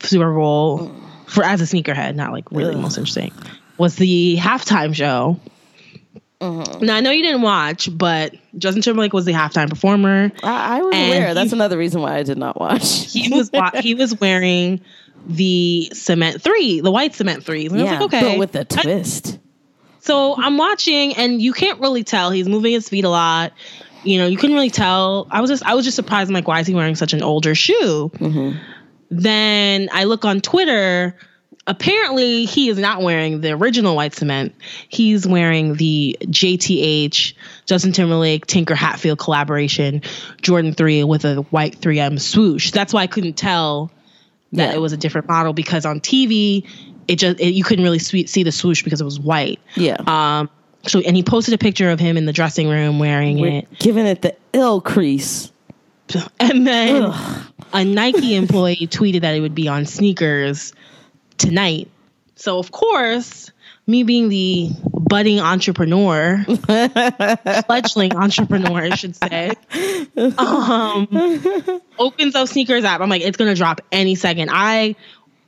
[0.00, 0.94] Super Bowl
[1.26, 3.32] for as a sneakerhead, not like really the most interesting,
[3.78, 5.40] was the halftime show.
[6.42, 6.84] Mm-hmm.
[6.84, 10.32] Now I know you didn't watch, but Justin Timberlake was the halftime performer.
[10.42, 11.34] I, I was aware.
[11.34, 12.82] That's another reason why I did not watch.
[13.12, 13.50] He was
[13.80, 14.80] he was wearing
[15.26, 17.66] the cement three, the white cement three.
[17.66, 19.38] And I was yeah, like, okay, but with a twist.
[20.00, 22.30] So I'm watching, and you can't really tell.
[22.30, 23.52] He's moving his feet a lot.
[24.02, 25.28] You know, you couldn't really tell.
[25.30, 26.28] I was just, I was just surprised.
[26.28, 28.10] I'm like, why is he wearing such an older shoe?
[29.10, 31.16] Then I look on Twitter.
[31.68, 34.52] Apparently, he is not wearing the original white cement.
[34.88, 37.34] He's wearing the JTH
[37.66, 40.02] Justin Timberlake Tinker Hatfield collaboration
[40.42, 42.72] Jordan Three with a white 3M swoosh.
[42.72, 43.92] That's why I couldn't tell
[44.52, 44.74] that Yeah.
[44.74, 46.66] it was a different model because on TV,
[47.06, 49.60] it just it, you couldn't really see the swoosh because it was white.
[49.76, 49.98] Yeah.
[50.06, 50.50] Um.
[50.88, 53.78] So and he posted a picture of him in the dressing room wearing We're it,
[53.78, 55.52] giving it the ill crease.
[56.40, 57.14] and then
[57.72, 60.72] a Nike employee tweeted that it would be on sneakers
[61.42, 61.88] tonight.
[62.36, 63.50] So of course,
[63.86, 66.44] me being the budding entrepreneur,
[67.66, 69.52] fledgling entrepreneur, I should say,
[70.38, 73.00] um, opens up sneakers app.
[73.00, 74.50] I'm like, it's gonna drop any second.
[74.52, 74.96] I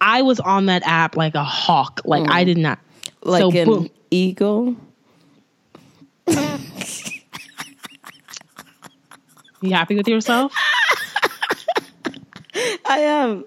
[0.00, 2.02] I was on that app like a hawk.
[2.04, 2.78] Like I did not.
[3.22, 3.90] Like so an boom.
[4.11, 4.76] eagle.
[9.61, 10.52] You happy with yourself?
[12.86, 13.44] I am.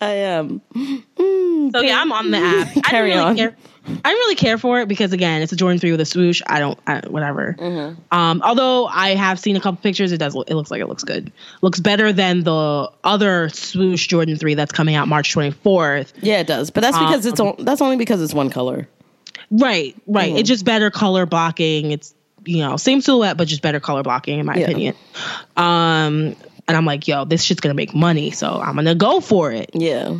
[0.00, 0.60] I am.
[0.74, 2.76] Mm, So yeah, I'm on the app.
[2.76, 3.36] I Carry didn't really on.
[3.36, 3.56] Care.
[3.84, 6.40] I didn't really care for it because again, it's a Jordan three with a swoosh.
[6.46, 7.56] I don't, I, whatever.
[7.58, 8.00] Mm-hmm.
[8.16, 10.34] Um, although I have seen a couple pictures, it does.
[10.34, 11.32] It looks like it looks good.
[11.62, 16.12] Looks better than the other swoosh Jordan three that's coming out March 24th.
[16.20, 16.70] Yeah, it does.
[16.70, 18.88] But that's because it's Um, on, that's only because it's one color.
[19.50, 20.28] Right, right.
[20.30, 20.38] Mm-hmm.
[20.38, 21.90] It's just better color blocking.
[21.90, 22.14] It's
[22.44, 24.64] you know same silhouette, but just better color blocking in my Yeah.
[24.66, 24.94] opinion.
[25.56, 26.36] Um,
[26.68, 29.70] and I'm like, yo, this shit's gonna make money, so I'm gonna go for it.
[29.74, 30.18] Yeah.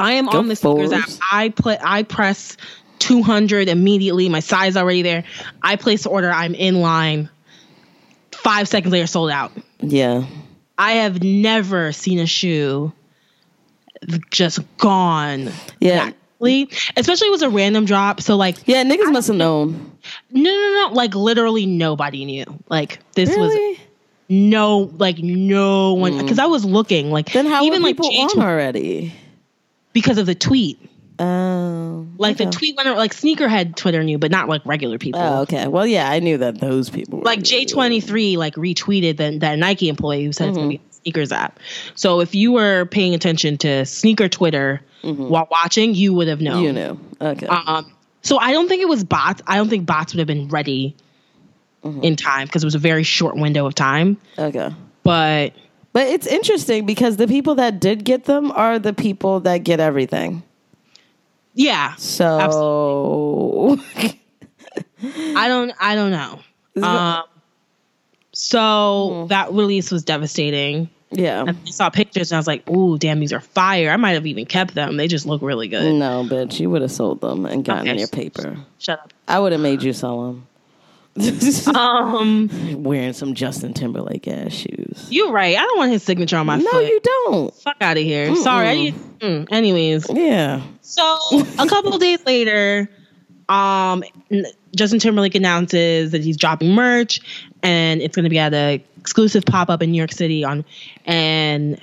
[0.00, 1.08] I am Go on the sneakers app.
[1.32, 1.76] I play.
[1.82, 2.56] I press
[3.00, 4.28] 200 immediately.
[4.28, 5.24] My size already there.
[5.62, 6.30] I place the order.
[6.30, 7.28] I'm in line.
[8.32, 9.50] Five seconds later, sold out.
[9.80, 10.24] Yeah.
[10.76, 12.92] I have never seen a shoe
[14.30, 15.50] just gone.
[15.80, 16.12] Yeah.
[16.96, 18.20] Especially it was a random drop.
[18.20, 19.90] So like, Yeah, niggas must have known.
[20.30, 20.94] no, no, no.
[20.94, 22.44] Like literally nobody knew.
[22.68, 23.67] Like this was Really?
[24.28, 27.32] No, like no one, because I was looking like Mm.
[27.32, 29.14] Then how even were like people on already?
[29.92, 30.78] because of the tweet.
[31.20, 35.20] Oh, Like the tweet went like sneakerhead Twitter knew, but not like regular people.
[35.20, 35.66] Oh, okay.
[35.66, 37.18] Well, yeah, I knew that those people.
[37.18, 40.68] Were like J twenty three like retweeted the, that Nike employee who said it's gonna
[40.68, 41.58] be a sneakers app.
[41.96, 46.62] So if you were paying attention to sneaker Twitter while watching, you would have known.
[46.62, 47.00] You knew.
[47.20, 47.46] Okay.
[47.46, 49.42] Um, so I don't think it was bots.
[49.46, 50.94] I don't think bots would have been ready
[51.84, 54.16] in time because it was a very short window of time.
[54.38, 54.70] okay.
[55.02, 55.52] But
[55.92, 59.80] But it's interesting because the people that did get them are the people that get
[59.80, 60.42] everything.
[61.54, 63.78] yeah, So
[65.36, 65.72] I don't.
[65.80, 66.40] I don't know.
[66.86, 67.22] Um,
[68.32, 70.88] so that release was devastating.
[71.10, 71.44] yeah.
[71.46, 74.26] I saw pictures and I was like, "Ooh, damn, these are fire!" I might have
[74.26, 74.96] even kept them.
[74.96, 75.94] They just look really good.
[75.94, 77.98] No, bitch, you would have sold them and gotten Okay.
[77.98, 78.56] your paper.
[78.78, 79.12] Shut up.
[79.26, 80.46] I would have made you sell them.
[81.74, 82.48] Um,
[82.82, 85.06] Wearing some Justin Timberlake ass shoes.
[85.10, 85.56] you're right.
[85.56, 86.72] I don't want his signature on my No, foot.
[86.72, 87.54] No, you don't.
[87.54, 88.34] Fuck out of here.
[88.36, 88.68] Sorry.
[88.68, 90.62] I mm, anyways, Yeah.
[90.82, 91.02] so
[91.58, 92.88] a couple of days later,
[93.48, 94.02] um,
[94.76, 97.20] Justin Timberlake announces that he's dropping merch,
[97.62, 100.64] and it's going to be at a exclusive pop up in New York City on,
[101.06, 101.80] and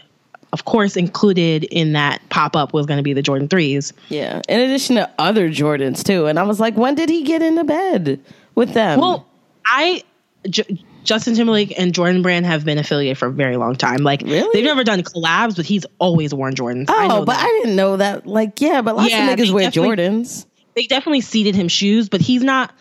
[0.53, 3.91] of course, included in that pop up was going to be the Jordan threes.
[4.09, 4.41] Yeah.
[4.47, 6.27] In addition to other Jordans too.
[6.27, 8.21] And I was like, when did he get into bed
[8.55, 8.99] with them?
[8.99, 9.27] Well,
[9.65, 10.03] I.
[10.49, 13.99] J- Justin Timberlake and Jordan Brand have been affiliated for a very long time.
[13.99, 14.49] Like Really?
[14.53, 16.89] they've never done collabs, but he's always worn Jordans.
[16.89, 17.45] I oh, know but that.
[17.45, 18.25] I didn't know that.
[18.25, 20.45] Like, yeah, but lots Yeah, of niggas wear Jordans.
[20.75, 22.73] they definitely seeded him shoes, but he's not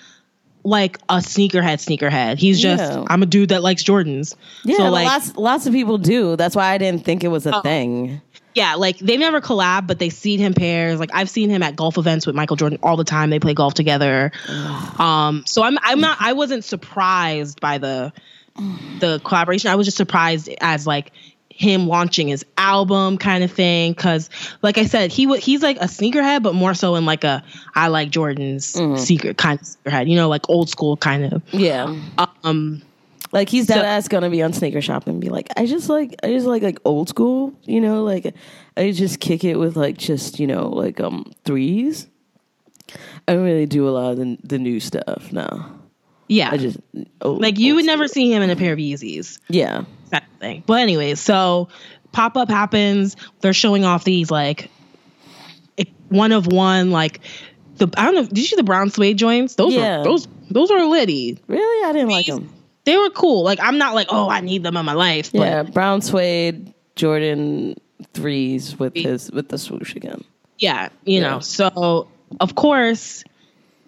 [0.65, 2.39] like a sneakerhead sneakerhead.
[2.39, 3.05] He's just Yeah.
[3.09, 4.35] I'm a dude that likes Jordans.
[4.65, 6.37] Yeah, so like lots lots of people do.
[6.37, 7.61] That's why I didn't think it was a oh.
[7.61, 8.23] thing.
[8.55, 11.01] Yeah, like they've never collab, but they seed him pairs.
[11.01, 13.31] Like I've seen him at golf events with Michael Jordan all the time.
[13.31, 14.33] They play golf together.
[14.99, 18.13] um, so I'm I'm not I wasn't surprised by the
[19.01, 19.71] the collaboration.
[19.71, 21.13] I was just surprised as like
[21.51, 24.29] him launching his album kind of thing because
[24.61, 27.45] like i said he would he's like a sneakerhead but more so in like a
[27.77, 28.67] i like jordan's
[29.01, 31.97] secret kind of sneakerhead you know like old school kind of Yeah.
[32.43, 32.83] um
[33.35, 35.89] Like he's dead So- ass gonna be on sneaker shop and be like, I just
[35.91, 38.33] like I just like like old school, you know, like
[38.77, 42.07] I just kick it with like just, you know, like um threes.
[43.27, 45.81] I don't really do a lot of the, the new stuff now.
[46.29, 46.79] yeah I just
[47.21, 49.85] old, like you would never see him in a pair of yeezys Yeah.
[50.11, 50.63] that thing.
[50.65, 51.69] But anyways, so
[52.13, 53.17] pop up happens.
[53.41, 54.71] They're showing off these like
[56.09, 57.21] one of one like
[57.79, 58.27] the I don't know.
[58.27, 59.57] Did you see the brown suede joints?
[59.57, 59.99] Those Yeah.
[59.99, 61.39] were those those are litty.
[61.49, 61.89] Really?
[61.89, 62.49] I didn't like them.
[62.85, 63.43] They were cool.
[63.45, 65.33] Like I'm not like oh I need them in my life.
[65.33, 67.77] But Yeah, brown suede Jordan
[68.13, 70.23] threes with his with the swoosh again.
[70.59, 71.31] yeah, you Yeah.
[71.31, 71.41] know.
[71.41, 72.09] So
[72.41, 73.25] of course,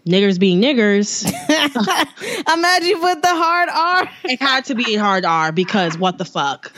[0.07, 1.25] niggers being niggers,
[2.53, 4.11] Imagine with the hard R.
[4.25, 6.73] it had to be a hard R because what the fuck?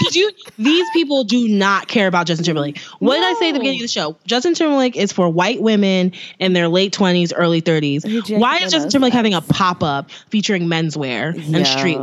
[0.00, 0.30] Did you?
[0.58, 2.78] These people do not care about Justin Timberlake.
[2.98, 4.16] What did I say at the beginning of the show?
[4.26, 8.04] Justin Timberlake is for white women in their late twenties, early thirties.
[8.28, 11.98] Why is Justin Timberlake having a pop up featuring menswear and street?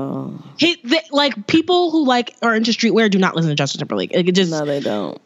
[0.58, 4.12] He, they, like people who like are into streetwear do not listen to Justin Timberlake.
[4.14, 5.20] It just No, they don't.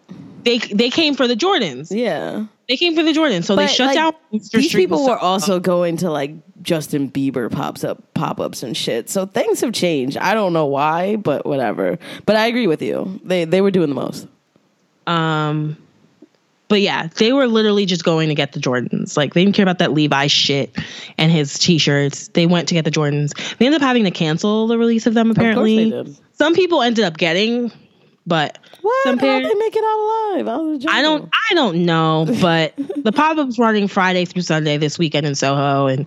[0.44, 1.96] they they came for the Jordans.
[1.96, 2.46] Yeah.
[2.70, 4.14] They came for the Jordans, so they shut like, down.
[4.34, 4.52] Mr.
[4.52, 8.76] These Street people were also going to like Justin Bieber pops up pop ups and
[8.76, 9.10] shit.
[9.10, 10.18] So things have changed.
[10.18, 12.00] I don't know why, but whatever.
[12.26, 13.20] But I agree with you.
[13.24, 14.28] They they were doing the most.
[15.06, 15.78] Um,
[16.70, 19.18] but yeah, they were literally just going to get the Jordans.
[19.18, 20.76] Like they didn't care about that Levi shit
[21.18, 22.30] and his t-shirts.
[22.30, 23.36] They went to get the Jordans.
[23.58, 25.30] They ended up having to cancel the release of them.
[25.30, 26.18] Apparently, did.
[26.34, 27.72] some people ended up getting,
[28.26, 29.04] but What?
[29.04, 29.48] some How pairs.
[29.48, 30.88] they make it out alive?
[30.90, 31.30] I don't.
[31.52, 35.88] I don't know, but the pop up's running Friday through Sunday this weekend in Soho,
[35.88, 36.06] and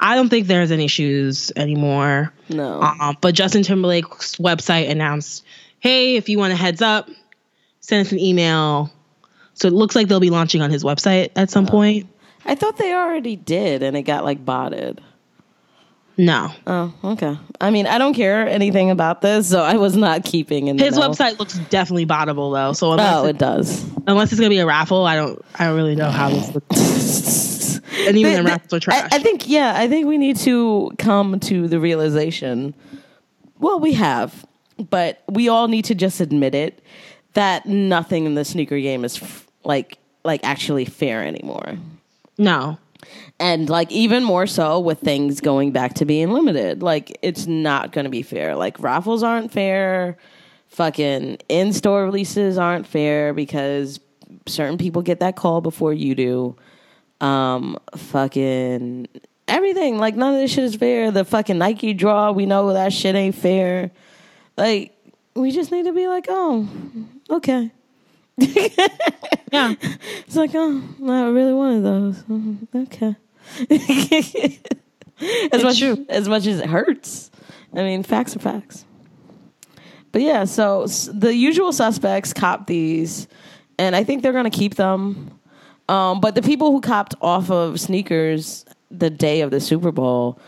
[0.00, 2.32] I don't think there's any shoes anymore.
[2.48, 2.80] No.
[2.82, 5.44] Um, but Justin Timberlake's website announced,
[5.80, 7.08] "Hey, if you want a heads up,
[7.80, 8.90] send us an email."
[9.54, 12.08] So it looks like they'll be launching on his website at some point.
[12.44, 15.00] I thought they already did, and it got like botted.
[16.16, 17.36] No, Oh, okay.
[17.60, 20.84] I mean, I don't care anything about this, so I was not keeping in the
[20.84, 21.08] his know.
[21.08, 22.72] website looks definitely bottable though.
[22.72, 23.84] So unless, Oh, it- it does.
[24.06, 25.44] unless it's gonna be a raffle, I don't.
[25.58, 27.80] I don't really know how this looks.
[28.06, 29.08] And even The- the the- raffles are trash.
[29.12, 32.74] I, I think, yeah, I think we need to come to the realization.
[33.60, 34.44] Well, we have,
[34.90, 36.80] but we all need to just admit it
[37.34, 41.76] that nothing in the sneaker game is f- like like actually fair anymore.
[42.38, 42.78] no,
[43.44, 46.82] And like even more so with things going back to being limited.
[46.82, 48.56] Like it's not going to be fair.
[48.56, 50.16] Like raffles aren't fair.
[50.68, 54.00] Fucking in-store releases aren't fair because
[54.46, 56.56] certain people get that call before you do.
[57.20, 59.08] Um fucking
[59.46, 61.10] everything like none of this shit is fair.
[61.10, 63.90] The fucking Nike draw, we know that shit ain't fair.
[64.56, 64.96] Like
[65.34, 66.66] we just need to be like, oh,
[67.28, 67.70] okay.
[69.54, 69.74] Yeah.
[70.26, 72.24] It's like, oh, I really wanted those.
[72.74, 73.14] Okay.
[75.52, 76.06] As much true.
[76.08, 77.30] as much as it hurts.
[77.72, 78.84] I mean, facts are facts.
[80.12, 83.26] But yeah, so the usual suspects cop these,
[83.78, 85.38] and I think they're gonna keep them.
[85.88, 90.38] Um, but the people who copped off of sneakers the day of the Super Bowl,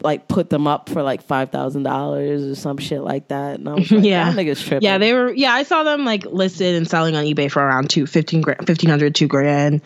[0.00, 3.58] like put them up for like five thousand dollars or some shit like that.
[3.58, 4.30] And I was like, yeah.
[4.30, 4.84] yeah, niggas tripping.
[4.84, 7.90] Yeah, they were yeah, I saw them like listed and selling on eBay for around
[7.90, 9.80] two, 15 grand, 1500, 2 grand.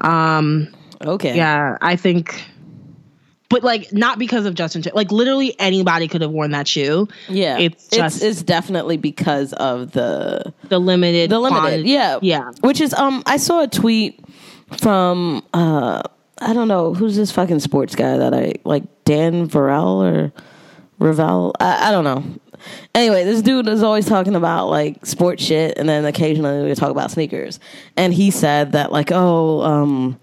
[0.00, 1.36] Um okay.
[1.36, 2.44] yeah, I think
[3.50, 7.08] but like not because of Justin like literally anybody could have worn that shoe.
[7.28, 7.56] yeah.
[7.58, 12.50] It's just- it's, definitely because of the The limited the limited quantity- yeah Yeah.
[12.60, 14.20] which is um i saw a tweet
[14.76, 16.02] from uh
[16.42, 20.32] i don't know who's this fucking sports guy that i like dan Varel or
[20.98, 22.22] ravel I, I don't know
[22.94, 26.90] anyway this dude is always talking about like sports shit and then occasionally we talk
[26.90, 27.60] about sneakers
[27.96, 30.20] and he said that like oh um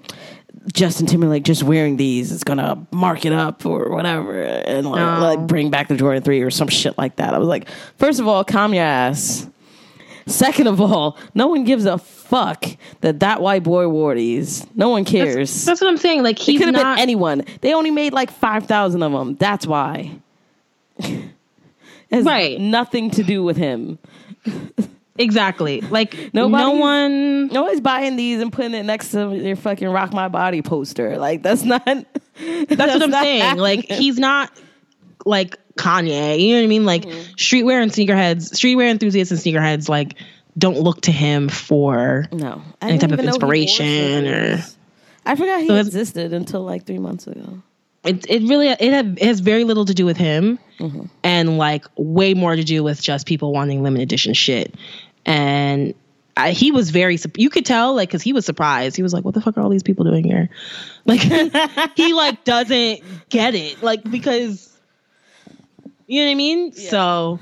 [0.74, 5.20] Justin Timberlake just wearing these is gonna mark it up or whatever and like, No.
[5.22, 7.34] like bring back the Jordan 3 or some shit like that.
[7.34, 9.48] I was like, first of all, calm your ass.
[10.28, 12.66] Second of all, no one gives a fuck
[13.02, 14.66] that that white boy wore these.
[14.76, 15.66] No one cares.
[15.66, 16.24] That's what I'm saying.
[16.24, 17.44] Like he's could have not been anyone.
[17.62, 19.36] They only made like 5,000 of them.
[19.36, 20.14] That's why.
[22.12, 22.60] has Right.
[22.60, 24.00] nothing to do with him.
[25.18, 25.82] exactly.
[25.82, 29.88] Like Nobody- no one no one's buying these and putting it next to their fucking
[29.90, 31.18] Rock My Body poster.
[31.18, 31.84] Like, that's not.
[31.86, 32.06] That's,
[32.70, 33.42] That's what I'm saying.
[33.42, 33.62] happening.
[33.62, 34.52] Like he's not
[35.26, 36.40] like Kanye.
[36.40, 36.86] You know what I mean?
[36.86, 37.34] Like Mm-hmm.
[37.36, 40.16] streetwear and sneakerheads, streetwear enthusiasts and sneakerheads like
[40.58, 44.28] don't look to him for No, I Any type of even know he wore inspiration
[44.28, 44.64] or-
[45.26, 47.62] I forgot he So existed until like three months ago.
[48.04, 48.26] it.
[48.30, 51.06] It really it, had, it has very little to do with him, Mm-hmm.
[51.24, 54.76] and like way more to do with just people wanting limited edition shit.
[55.26, 55.94] And
[56.38, 58.96] I, he was very you could tell like because he was surprised.
[58.96, 60.50] He was like, "What the fuck are all these people doing here?"
[61.08, 61.22] Like
[61.96, 64.72] he like doesn't get it like because
[66.08, 66.72] you know what I mean.
[66.74, 67.40] So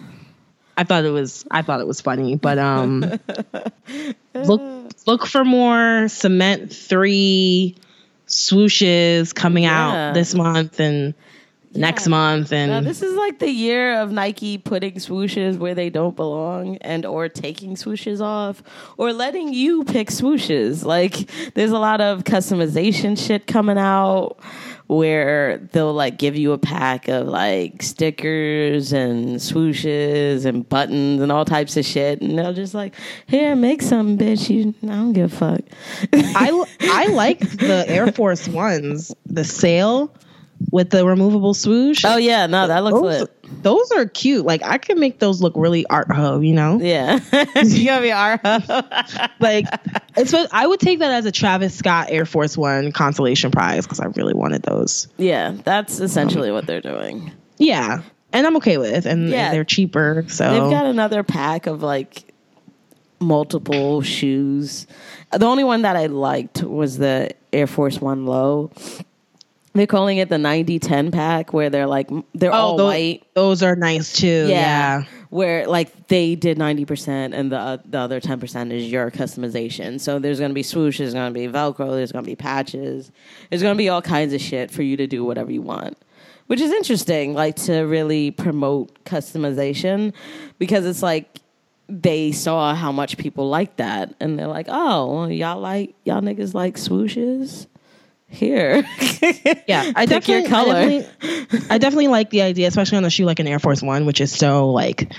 [0.75, 3.05] I thought it was I thought it was funny, but um,
[4.33, 4.61] look
[5.07, 7.75] look for more cement three
[8.27, 10.09] swooshes coming Yeah.
[10.09, 11.13] out this month and
[11.75, 15.89] next month and Now, this is like the year of Nike putting swooshes where they
[15.89, 18.63] don't belong and or taking swooshes off
[18.97, 20.83] or letting you pick swooshes.
[20.85, 24.37] Like there's a lot of customization shit coming out
[24.87, 31.31] where they'll like give you a pack of like stickers and swooshes and buttons and
[31.31, 32.93] all types of shit and they'll just like,
[33.27, 34.49] "Here, make something, bitch.
[34.49, 35.61] You I don't give a fuck."
[36.13, 40.13] I I like the Air Force ones, the sale
[40.71, 42.03] with the removable swoosh.
[42.05, 43.63] oh yeah, no, that looks those, lit.
[43.63, 44.45] those are cute.
[44.45, 46.79] Like I can make those look really art ho, you know?
[46.81, 47.19] Yeah.
[47.55, 48.39] you gotta be our
[49.39, 49.65] Like
[50.17, 53.99] it's I would take that as a Travis Scott Air Force One consolation prize because
[53.99, 55.07] I really wanted those.
[55.17, 57.31] Yeah, that's essentially what they're doing.
[57.57, 58.01] Yeah.
[58.31, 59.51] And I'm okay with and Yeah.
[59.51, 60.25] they're cheaper.
[60.27, 62.33] So They've got another pack of like
[63.19, 64.87] multiple shoes.
[65.31, 68.71] The only one that I liked was the Air Force One Low.
[69.73, 73.23] They're calling it the 90-10 pack where they're like they're all oh, those, white.
[73.33, 74.45] those are nice too.
[74.47, 75.05] Yeah.
[75.29, 79.99] Where like they did 90% and the uh, the other 10% is your customization.
[79.99, 82.35] So there's going to be swoosh, there's going to be velcro, there's going to be
[82.35, 83.11] patches.
[83.49, 85.97] There's going to be all kinds of shit for you to do whatever you want.
[86.47, 90.13] Which is interesting like to really promote customization
[90.59, 91.39] because it's like
[91.89, 96.53] they saw how much people like that and they're like, "Oh, y'all like y'all niggas
[96.53, 97.67] like swooshes?"
[98.33, 98.83] Here.
[99.67, 100.75] Yeah, I Pick your definitely, color.
[100.75, 103.81] I definitely, I definitely like the idea, especially on a shoe like an Air Force
[103.81, 105.13] One, which is so like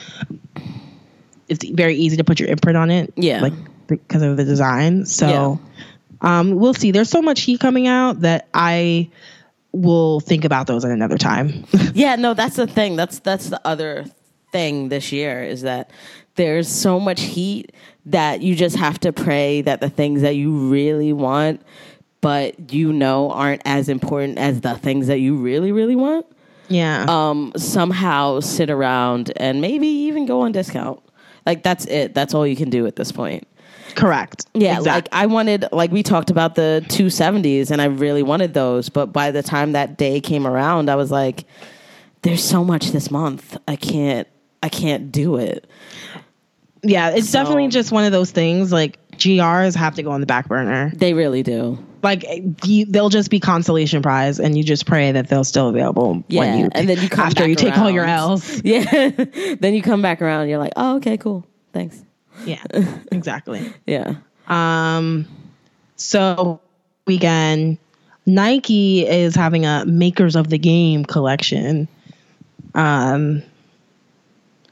[1.48, 3.12] it's very easy to put your imprint on it.
[3.16, 3.40] Yeah.
[3.40, 3.52] like
[3.86, 5.06] because of the design.
[5.06, 5.58] So,
[6.20, 6.90] um, we'll see.
[6.90, 9.10] There's so much heat coming out that I
[9.72, 11.64] will think about those at another time.
[11.94, 12.96] Yeah, no, that's the thing.
[12.96, 14.04] That's that's the other
[14.52, 15.90] thing this year is that
[16.34, 17.72] there's so much heat
[18.06, 21.62] that you just have to pray that the things that you really want
[22.24, 26.24] but you know aren't as important as the things that you really really want
[26.68, 30.98] yeah, um somehow sit around and maybe even go on discount.
[31.44, 32.14] Like that's it.
[32.14, 33.46] That's all you can do at this point.
[33.96, 34.46] correct.
[34.54, 38.54] Yeah, Exact- like I wanted, like we talked about the 270s, and I really wanted
[38.54, 38.88] those.
[38.88, 41.44] But by the time that day came around, I was like,
[42.22, 43.58] "There's so much this month.
[43.68, 44.26] I can't,
[44.62, 45.66] I can't do it."
[46.82, 48.72] yeah, it's So- definitely just one of those things.
[48.72, 50.92] Like GRs have to go on the back burner.
[50.96, 51.78] They really do.
[52.04, 52.24] Like
[52.64, 56.22] you, they'll just be consolation prize, and you just pray that they'll still available.
[56.28, 58.30] Yeah, when you, and then you come after you take all your around.
[58.30, 58.62] L's.
[58.64, 58.84] Yeah.
[59.58, 61.44] then you come back around and you're like, oh, okay, cool.
[61.72, 62.02] Thanks.
[62.44, 62.62] Yeah,
[63.12, 63.72] exactly.
[63.86, 64.16] Yeah.
[64.46, 65.26] Um,
[65.96, 66.60] so
[67.06, 67.78] weekend,
[68.26, 71.88] Nike is having a Makers of the Game collection.
[72.74, 73.42] Um,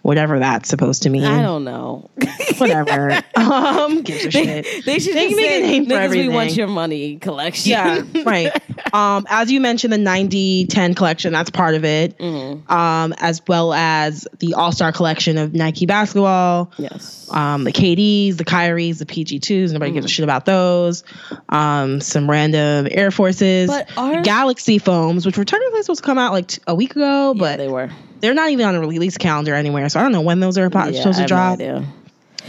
[0.02, 1.24] whatever that's supposed to mean.
[1.24, 2.10] I don't know.
[2.58, 3.10] Whatever.
[3.36, 4.66] um, gives a shit.
[4.84, 7.70] they should They just make a name for "Niggas, we want your money collection.
[7.70, 8.52] Yeah, right.
[8.92, 12.14] Um, as you mentioned, the 90 10 collection, that's part of it.
[12.20, 16.70] Um, as well as the All Star collection of Nike basketball.
[16.76, 17.26] yes.
[17.32, 19.72] um, the KDs, the Kyries, the PG2s.
[19.72, 19.94] Nobody Mm.
[19.94, 21.04] gives a shit about those.
[21.48, 23.88] Um, some random Air Forces, But
[24.24, 27.40] Galaxy foams, which were technically supposed to come out like t- a week ago, yeah,
[27.40, 27.88] but they were.
[28.22, 29.88] They're not even on a release calendar anywhere.
[29.90, 31.82] So I don't know when those are po- Yeah, supposed I to have no drop.
[31.82, 31.92] idea.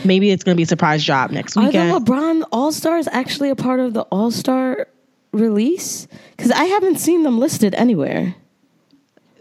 [0.05, 1.67] Maybe it's going to be a surprise drop next week.
[1.75, 1.99] Are the.
[1.99, 4.87] LeBron All Stars actually a part of the All Star
[5.33, 6.07] release?
[6.37, 8.35] Because I haven't seen them listed anywhere.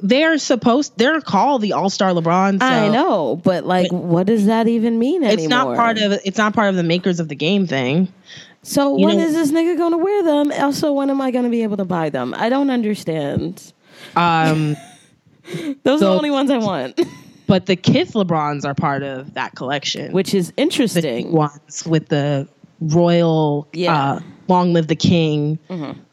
[0.01, 0.99] they're supposed.
[0.99, 2.59] They're called the All Star LeBron.
[2.61, 5.39] So I know, but like, what does that even mean anymore?
[5.45, 6.13] It's not part of.
[6.25, 8.13] It's not part of the makers of the game thing.
[8.63, 10.53] So you when know- is this nigga gonna wear them?
[10.53, 12.35] Also, when am I gonna be able to buy them?
[12.37, 13.73] I don't understand.
[14.17, 14.77] Um,
[15.83, 17.01] Those are the only ones I want,
[17.47, 20.13] but the Kith LeBrons are part of that collection.
[20.13, 21.33] which is interesting.
[21.33, 22.49] ones with the
[22.81, 24.13] royal Yeah.
[24.15, 25.59] uh, long live the king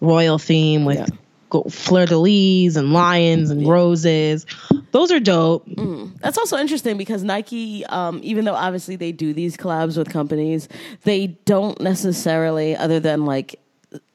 [0.02, 1.06] royal theme with Yeah.
[1.50, 4.46] go- fleur de lis and lions and roses
[4.92, 5.68] those are dope
[6.22, 10.68] That's also interesting because Nike, um, even though obviously they do these collabs with companies,
[11.04, 13.60] they don't necessarily, other than like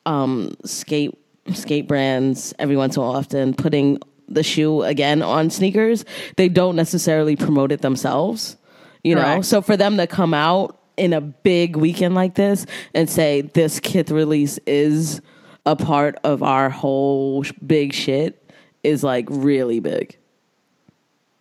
[0.06, 1.16] um, skate
[1.52, 3.98] skate brands, every once in a while, often putting
[4.28, 6.04] the shoe again on sneakers,
[6.36, 8.56] they don't necessarily promote it themselves.
[9.02, 12.64] You know, so for them to come out in a big weekend like this
[12.94, 15.20] and say this kith release is
[15.66, 18.50] a part of our whole sh- big shit
[18.82, 20.16] is like really big.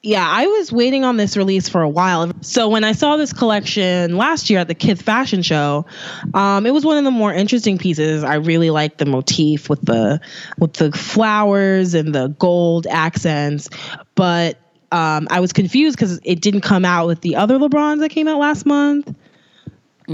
[0.06, 2.30] Yeah i was waiting on this release for a while.
[2.42, 5.86] So when i saw this collection last year at the kith fashion show
[6.34, 8.24] um, it was one of the more interesting pieces.
[8.24, 10.20] I really liked the motif with the
[10.60, 13.70] with the flowers and the gold accents.
[14.14, 14.60] But
[14.92, 18.28] um, i was confused because it didn't come out with the other lebrons that came
[18.28, 19.16] out last month.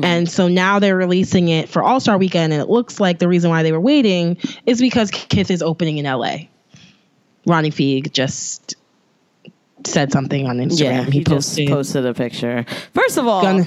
[0.03, 3.27] And so now they're releasing it for All Star Weekend, and it looks like the
[3.27, 4.37] reason why they were waiting
[4.67, 6.35] is because Kith is opening in LA.
[7.47, 8.75] Ronnie Fieg just
[9.85, 10.79] said something on Instagram.
[10.79, 11.67] Yeah, he, just posted.
[11.69, 12.65] posted a picture.
[12.93, 13.63] First of all,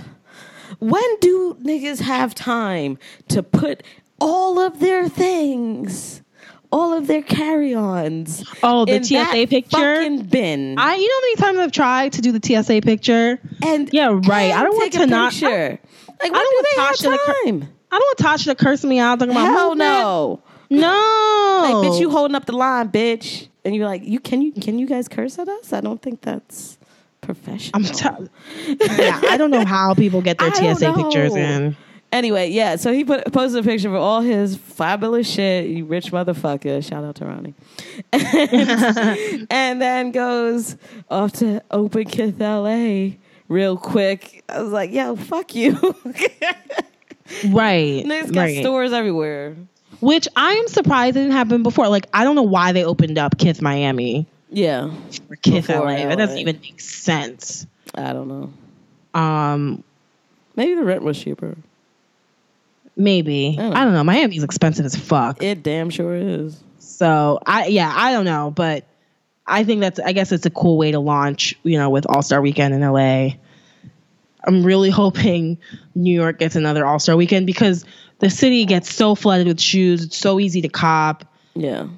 [0.79, 2.99] when do niggas have time
[3.29, 3.83] to put
[4.21, 6.23] all of their things,
[6.71, 8.45] all of their carry-ons?
[8.63, 9.71] Oh, the TSA picture?
[9.97, 10.79] fucking bin.
[10.79, 13.39] I, you know, how many times I've tried to do the TSA picture.
[13.63, 14.53] and Yeah, right.
[14.53, 15.79] I don't want to not- picture.
[16.23, 17.69] Like, I don't do want Tasha to cur-?
[17.91, 19.91] I don't want Tasha to curse me out talking about Hell movement.
[19.91, 20.43] no.
[20.71, 21.81] no.
[21.81, 24.79] Like, bitch, you holding up the line, bitch, and you're like, you can you can
[24.79, 25.73] you guys curse at us?
[25.73, 26.79] I don't think that's
[27.21, 27.85] professional.
[27.85, 31.77] I'm t- yeah, I don't know how people get their TSA pictures in.
[32.13, 36.13] Anyway, yeah, so he put posted a picture of all his fabulous shit, you rich
[36.13, 36.87] motherfucker.
[36.87, 37.55] Shout out to Ronnie.
[38.13, 40.77] And, and then goes
[41.11, 43.13] off to Open Kith LA
[43.49, 44.45] real quick.
[44.49, 45.79] I was like, yo, fuck you.
[47.47, 48.05] Right.
[48.05, 48.61] Niggas got right.
[48.63, 49.57] stores everywhere.
[50.03, 51.89] Which I am surprised didn't happen before.
[51.89, 54.91] Like, I don't know why they opened up Kith Miami Yeah.
[55.31, 55.97] or Kith Before LA.
[56.09, 57.67] That doesn't even make sense.
[57.95, 59.19] I don't know.
[59.19, 59.83] Um,
[60.57, 61.57] Maybe the rent was cheaper.
[62.97, 63.57] maybe.
[63.59, 64.05] I don't I don't know.
[64.05, 65.43] Miami's expensive as fuck.
[65.43, 66.63] It damn sure is.
[66.79, 68.85] So I yeah, I don't know, but
[69.47, 72.23] I think that's I guess it's a cool way to launch, you know, with All
[72.23, 73.31] Star Weekend in LA.
[74.45, 75.59] I'm really hoping
[75.95, 77.85] New York gets another All Star Weekend because
[78.23, 80.03] the city gets so flooded with shoes.
[80.05, 81.25] It's so easy to cop.
[81.55, 81.89] Yeah.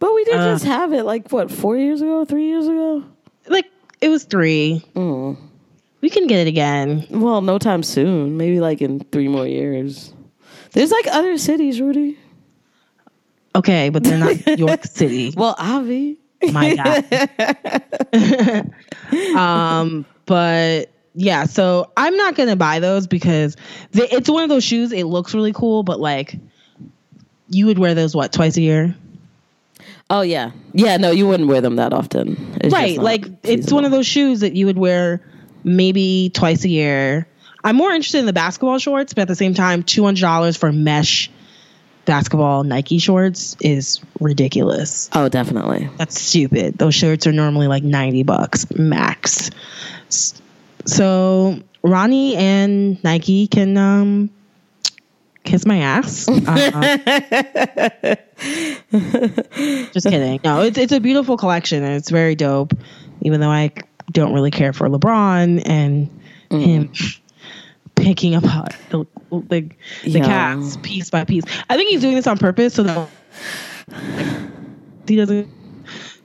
[0.00, 0.52] But we did Uh.
[0.54, 3.04] just have it like what, four years ago, three years ago?
[3.48, 3.66] Like
[4.00, 4.82] it was three.
[4.96, 5.36] Mm.
[6.00, 7.06] We can get it again.
[7.10, 8.36] Well, no time soon.
[8.36, 10.12] Maybe like in three more years.
[10.72, 12.18] There's like other cities, Rudy.
[13.54, 15.34] Okay, but they're not York City.
[15.36, 16.16] Well, Avi.
[16.52, 17.04] My God.
[19.36, 23.56] um, but yeah, so I'm not gonna buy those because
[23.90, 24.92] they, it's one of those shoes.
[24.92, 26.36] It looks really cool, but like,
[27.48, 28.94] you would wear those what twice a year,
[30.10, 30.96] Oh yeah, yeah.
[30.96, 32.98] No, you wouldn't wear them that often, It's right?
[32.98, 35.20] Like, it's one of those shoes that you would wear
[35.64, 37.26] maybe twice a year.
[37.62, 40.56] I'm more interested in the basketball shorts, but at the same time, two hundred dollars
[40.56, 41.30] for mesh
[42.06, 45.10] basketball Nike shorts is ridiculous.
[45.12, 45.90] Oh, definitely.
[45.98, 46.78] That's stupid.
[46.78, 49.50] Those shirts are normally like 90 bucks max.
[50.88, 54.30] So Ronnie and Nike can um
[55.44, 56.26] kiss my ass.
[58.90, 58.94] Uh,
[59.92, 60.40] just kidding.
[60.44, 62.72] No, it's it's a beautiful collection and it's very dope.
[63.22, 63.72] Even though I
[64.12, 66.08] don't really care for LeBron and
[66.50, 66.62] Mm.
[66.64, 66.90] him
[67.94, 69.68] picking apart the the,
[70.04, 70.24] the Yeah.
[70.24, 71.44] cats piece by piece.
[71.68, 73.08] I think he's doing this on purpose so that
[75.06, 75.48] he doesn't.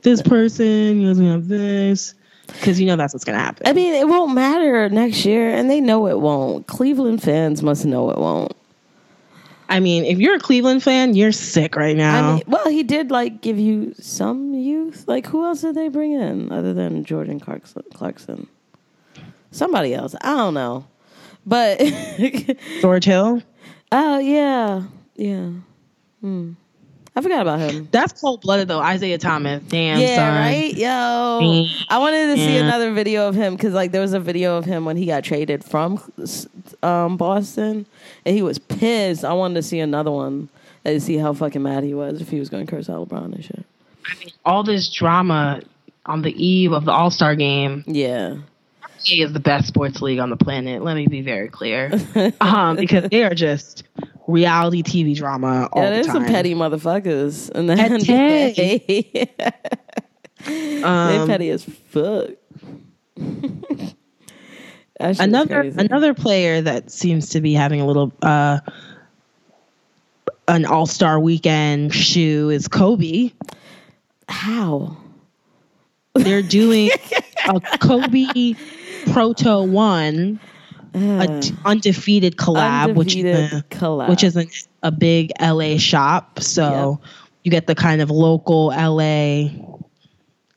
[0.02, 2.14] This person he doesn't have this
[2.54, 3.68] because you know that's what's gonna happen.
[3.68, 6.68] I mean, it won't matter next year, and they know it won't.
[6.68, 8.56] Cleveland fans must know it won't.
[9.70, 12.32] I mean, if you're a Cleveland fan, you're sick right now.
[12.32, 15.06] I mean, well, he did like give you some youth.
[15.08, 17.84] Like, who else did they bring in other than Jordan Clarkson?
[17.94, 18.48] Clarkson?
[19.52, 20.16] Somebody else.
[20.22, 20.86] I don't know.
[21.46, 21.80] But
[22.82, 23.42] George Hill.
[23.92, 24.84] oh yeah,
[25.16, 25.50] yeah.
[26.22, 26.54] Hmm.
[27.16, 27.88] I forgot about him.
[27.92, 28.80] That's cold blooded though.
[28.80, 29.62] Isaiah Thomas.
[29.68, 30.36] Damn, yeah, son.
[30.36, 30.74] right.
[30.76, 31.66] Yo.
[31.90, 32.64] I wanted to see Yeah.
[32.66, 35.24] another video of him because like there was a video of him when he got
[35.24, 36.02] traded from
[36.82, 37.86] um, Boston,
[38.26, 39.24] and he was pissed.
[39.24, 40.50] I wanted to see another one
[40.86, 43.26] and see how fucking mad he was if he was going to curse out LeBron
[43.36, 43.64] and shit.
[44.06, 45.62] I mean, All this drama
[46.08, 47.84] on the eve of the All Star game.
[47.86, 48.38] Yeah.
[49.04, 50.84] NBA is the best sports league on the planet.
[50.84, 51.92] Let me be very clear,
[52.42, 53.84] um, because they are just
[54.28, 56.16] reality TV drama all yeah, the there's time.
[56.16, 58.06] some petty motherfuckers in the Petty.
[59.36, 59.54] NBA.
[60.46, 62.32] they Um, petty as fuck.
[65.00, 68.60] That shit is another another player that seems to be having a little uh
[70.48, 73.32] an All Star weekend shoe is Kobe.
[74.28, 74.98] how
[76.16, 76.90] They're doing
[77.48, 78.56] a Kobe
[79.06, 80.40] Protro One,
[80.94, 84.10] a t- undefeated collab, which is a, collab.
[84.10, 84.46] which is a,
[84.84, 86.40] a big LA shop.
[86.42, 87.00] So
[87.44, 89.50] you get the kind of local LA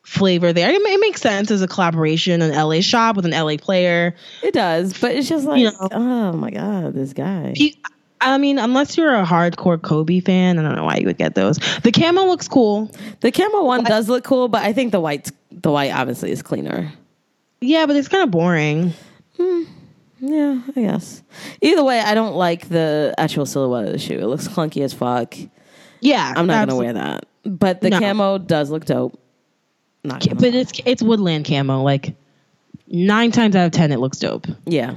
[0.03, 0.71] flavor there.
[0.71, 4.15] It, it makes sense as a collaboration, an LA shop with an LA player.
[4.43, 5.89] it does, but it's just like, You know.
[5.93, 7.55] oh my god, this guy.
[7.57, 7.73] Pe-
[8.21, 11.35] I mean, unless you're a hardcore Kobe fan, I don't know why you would get
[11.35, 11.59] those.
[11.83, 12.91] The camo looks cool.
[13.21, 16.41] The camera one does look cool, but I think the white, the white obviously is
[16.43, 16.93] cleaner.
[17.61, 18.93] Yeah, but it's kind of boring.
[19.37, 19.63] Hmm.
[20.21, 21.23] Yeah, I guess.
[21.61, 24.19] Either way, I don't like the actual silhouette of the shoe.
[24.19, 25.35] It looks clunky as fuck.
[26.01, 26.87] Yeah, I'm not absolutely.
[26.93, 27.27] gonna wear that.
[27.45, 27.99] But the No.
[28.01, 29.19] camo does look dope.
[30.05, 30.49] Not But lie.
[30.61, 31.83] it's it's woodland camo.
[31.83, 32.15] Like
[32.89, 34.47] nine times out of ten, it looks dope.
[34.65, 34.95] yeah.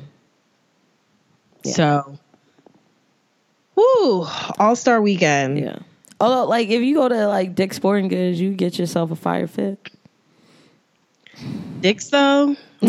[1.65, 1.71] Yeah.
[1.73, 2.19] So,
[3.75, 4.25] woo,
[4.57, 5.59] All Star Weekend.
[5.59, 5.79] Yeah.
[6.21, 9.47] Although, like, if you go to like Dick's Sporting Goods, you get yourself a fire
[9.47, 9.89] fit.
[11.81, 12.55] Dicks though.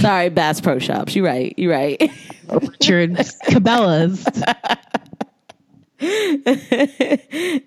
[0.00, 1.14] Sorry, Bass Pro Shops.
[1.16, 1.54] You're right.
[1.56, 2.00] You're right.
[2.48, 3.12] Richard
[3.46, 4.24] Cabela's.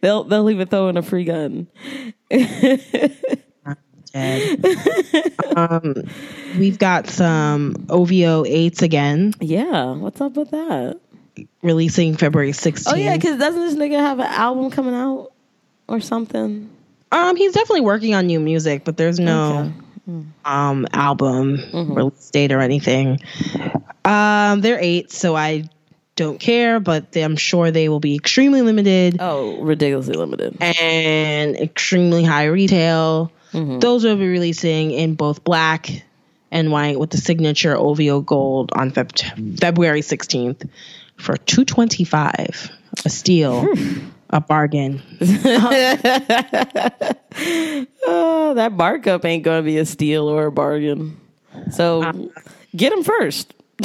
[0.02, 1.68] they'll they'll even throw in a free gun.
[5.56, 6.04] Um,
[6.60, 9.94] we've got some OVO eights again, Yeah.
[9.94, 11.00] What's up with that?
[11.64, 12.94] releasing February 16th.
[12.94, 15.32] Oh yeah, because doesn't this nigga have an album coming out
[15.88, 16.70] or something?
[17.14, 19.72] Um, he's definitely working on new music, but there's no
[20.44, 21.60] um album
[21.96, 23.20] release date or anything.
[24.04, 25.70] Um, they're eight, so I
[26.18, 29.18] don't care, but they- I'm sure they will be extremely limited.
[29.20, 30.58] Oh, ridiculously limited.
[30.62, 33.32] and extremely high retail.
[33.54, 35.90] Those will be releasing in both black
[36.52, 40.68] and white with the signature OVO gold on Feb- February 16th
[41.18, 42.72] for 225
[43.06, 43.68] a steal,
[44.34, 45.02] a bargain.
[48.06, 51.20] Oh, that markup ain't gonna be a steal or a bargain.
[51.72, 52.30] So
[52.76, 53.54] get them first.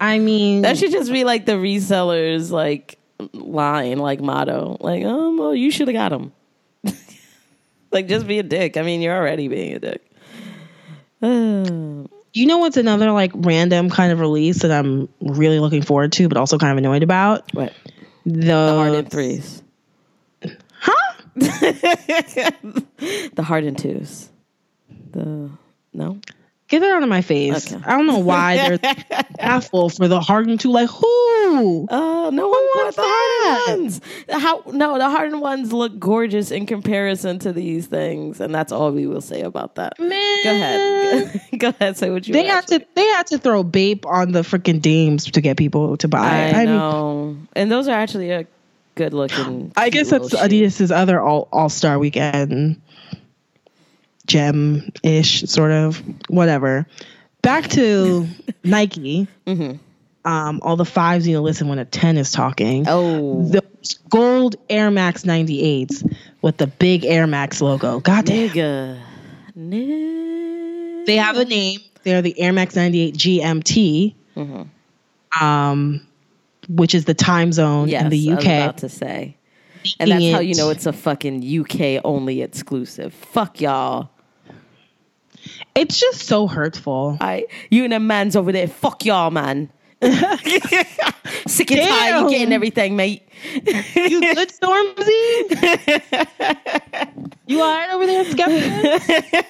[0.00, 2.98] I mean, That should just be like the resellers like
[3.32, 4.76] line, like motto.
[4.80, 6.32] Like, um, well, you should have got them.
[7.92, 8.76] like, just be a dick.
[8.76, 10.04] I mean, you're already being a dick.
[11.22, 16.12] Uh, you know what's another like random kind of release that I'm really looking forward
[16.12, 17.52] to, but also kind of annoyed about?
[17.54, 17.72] what?
[18.24, 19.62] The, The Hardened threes.
[20.74, 21.14] Huh?
[23.34, 24.28] The Hardened twos.
[25.12, 25.50] The
[25.92, 26.20] no.
[26.72, 27.70] Get that out of my face.
[27.70, 27.84] Okay.
[27.84, 28.94] I don't know why they're
[29.36, 30.70] baffle for the hardened two.
[30.70, 31.86] Like who?
[31.90, 34.00] Oh, no one wants the hardened ones.
[34.30, 34.62] How?
[34.68, 39.06] No, the hardened ones look gorgeous in comparison to these things, and that's all we
[39.06, 40.00] will say about that.
[40.00, 41.40] Man, Go ahead.
[41.58, 41.98] Go ahead.
[41.98, 42.32] Say what you.
[42.32, 45.98] They had to they had to throw Bape on the freaking Dames to get people
[45.98, 46.52] to buy.
[46.52, 48.46] I mean, know, and those are actually a
[48.94, 49.72] good looking.
[49.76, 52.80] I guess that's Adidas's other all All Star Weekend
[54.26, 56.86] gem ish sort of whatever.
[57.42, 58.26] Back to
[58.64, 59.26] Nike.
[60.24, 62.84] Um, all the fives you know listen when a ten is talking.
[62.86, 63.62] Oh, The
[64.08, 67.98] gold Air Max 98s with the big Air Max logo.
[68.00, 68.48] God damn.
[68.50, 69.00] nigga.
[69.58, 71.06] Nigga.
[71.06, 71.80] They have a name.
[72.04, 74.14] They're the Air Max 98 GMT.
[75.40, 76.06] um,
[76.68, 78.32] which is the time zone Yes, in the UK.
[78.32, 79.36] I was about to say.
[79.98, 83.12] And that's how you know it's a fucking UK only exclusive.
[83.12, 84.10] Fuck y'all.
[85.74, 87.16] It's just so hurtful.
[87.20, 88.68] I you and them mans over there.
[88.68, 89.70] Fuck y'all, man.
[90.02, 92.10] Sick and tired.
[92.10, 92.24] Damn.
[92.24, 93.22] You getting everything, mate.
[93.54, 96.02] You good, Stormzy?
[97.46, 99.44] you all right over there, Skepta?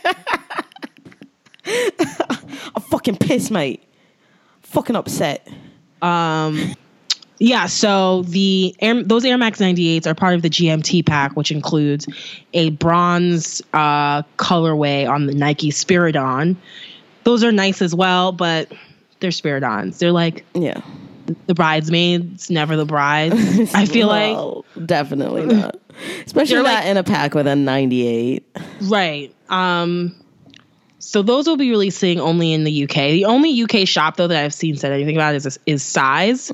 [2.74, 3.83] I'm fucking pissed, mate.
[4.61, 5.49] Fucking upset.
[6.03, 6.74] Um,
[7.43, 7.66] yeah.
[7.66, 12.07] So the Air, those Air Max 98s are part of the GMT pack, which includes
[12.53, 16.57] a bronze uh, colorway on the Nike Spiridon.
[17.24, 18.72] Those are nice as well, but
[19.20, 19.99] they're Spiridons.
[19.99, 20.80] They're like Yeah.
[21.47, 23.34] the bridesmaids, never the brides.
[23.74, 25.78] I feel like definitely not.
[26.24, 28.45] Especially not like- in a pack with a 98.
[28.82, 29.34] Right.
[29.49, 30.14] Um
[30.99, 32.95] so those will be releasing only in the UK.
[32.95, 36.51] The only UK shop though that I've seen said anything about is is size.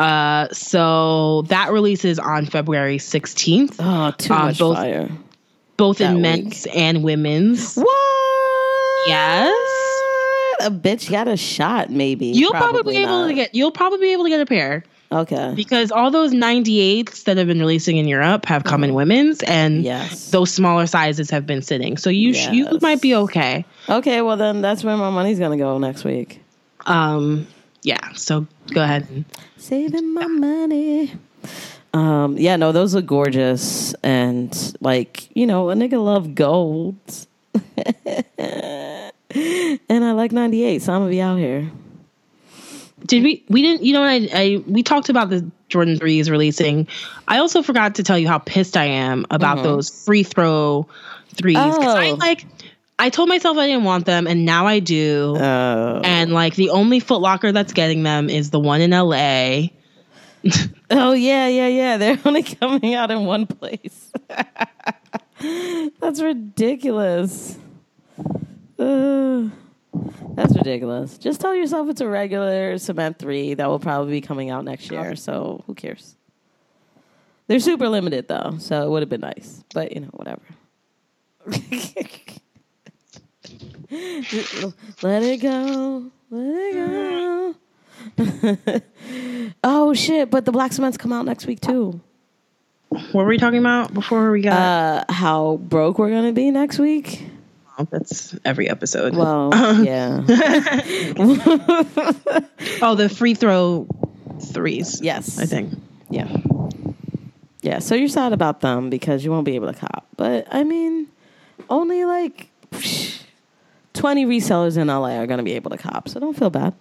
[0.00, 5.08] Uh so that releases on February 16th, Oh, too Uh, much both- fire.
[5.76, 6.22] both that in week.
[6.22, 7.74] men's and women's.
[7.74, 7.86] What?
[9.06, 9.52] Yes.
[10.62, 12.26] A bitch got a shot, maybe.
[12.26, 13.28] You'll probably, be able not.
[13.28, 15.52] to get you'll probably be able to get a pair Okay.
[15.56, 19.82] because all those 98s that have been releasing in Europe have come in women's and
[19.84, 20.30] Yes.
[20.30, 21.96] those smaller sizes have been sitting.
[21.96, 23.64] So you sh- you might be okay.
[23.88, 26.40] Okay, well then that's where my money's gonna go next week.
[26.86, 27.46] Um
[27.82, 29.24] yeah, so go ahead.
[29.56, 31.12] Saving my money.
[31.92, 36.96] Um, yeah, no, those are gorgeous, and like you know, a nigga love gold,
[39.30, 41.70] and I like ninety eight, so I'm gonna be out here.
[43.06, 43.44] Did we?
[43.48, 43.82] We didn't.
[43.84, 46.86] You know, I, I we talked about the Jordan threes releasing.
[47.26, 50.86] I also forgot to tell you how pissed I am about those free throw
[51.34, 51.56] threes.
[51.56, 52.14] 'Cause I Oh.
[52.16, 52.44] like.
[53.00, 55.34] I told myself I didn't want them, and now I do.
[55.38, 59.70] Oh, and like the only Foot Locker that's getting them is the one in LA.
[60.90, 61.96] oh yeah, yeah, yeah.
[61.96, 64.12] They're only coming out in one place.
[66.00, 67.56] That's ridiculous.
[68.78, 69.48] Uh,
[70.34, 71.16] that's ridiculous.
[71.16, 74.90] Just tell yourself it's a regular cement three that will probably be coming out next
[74.90, 75.16] year.
[75.16, 76.16] So who cares?
[77.46, 79.64] They're super limited though, so it would have been nice.
[79.72, 80.42] But you know, whatever.
[85.02, 86.10] Let it go.
[86.30, 87.54] Let it go.
[89.64, 90.30] oh shit!
[90.30, 92.00] But the black cements come out next week too.
[92.88, 94.58] What were we talking about before we got?
[94.58, 97.24] Uh, how broke we're gonna be next week?
[97.80, 99.16] oh, that's every episode.
[99.16, 99.50] Well,
[99.84, 100.24] yeah.
[102.82, 103.86] oh, the free throw
[104.40, 105.00] threes.
[105.02, 105.38] yes.
[105.38, 105.72] I think.
[106.10, 106.36] Yeah.
[107.62, 107.78] Yeah.
[107.78, 110.06] So you're sad about them because you won't be able to cop.
[110.16, 111.06] But I mean,
[111.68, 112.48] only like
[113.94, 116.08] 20 resellers in LA are gonna be able to cop.
[116.08, 116.74] So don't feel bad.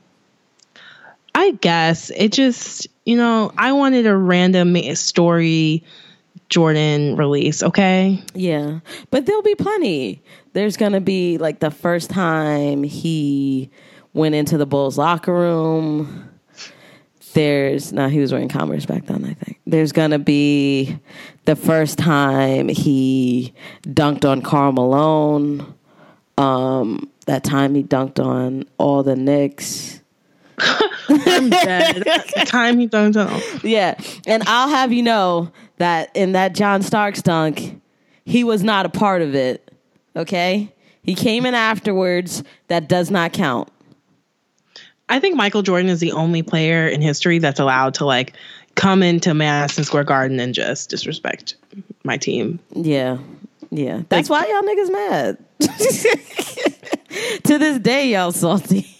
[1.36, 5.84] I guess it just, you know, I wanted a random story
[6.50, 8.22] Jordan release, okay?
[8.34, 8.80] Yeah.
[9.12, 10.22] But there'll be plenty.
[10.54, 13.70] There's going to be like the first time he
[14.14, 16.30] went into the Bulls locker room.
[17.34, 19.60] There's, no, he was wearing Converse back then, I think.
[19.68, 20.98] There's going to be
[21.46, 23.54] the first time he
[23.84, 25.76] dunked on Karl Malone.
[26.40, 30.00] Um, that time he dunked on all the Knicks.
[31.10, 32.04] I'm dead.
[32.46, 33.42] time he dunked on.
[33.64, 34.00] Yeah.
[34.26, 37.82] And I'll have you know that in that John Starks dunk,
[38.26, 39.72] he was not a part of it.
[40.16, 40.74] Okay?
[41.04, 42.44] He came in afterwards.
[42.68, 43.70] That does not count.
[45.10, 48.34] I think Michael Jordan is the only player in history that's allowed to like
[48.76, 51.56] come into Madison Square Garden and just disrespect
[52.04, 52.60] my team.
[52.76, 53.18] Yeah.
[53.72, 54.02] Yeah.
[54.10, 55.38] That's why y'all niggas mad.
[57.44, 58.96] to this day, y'all salty.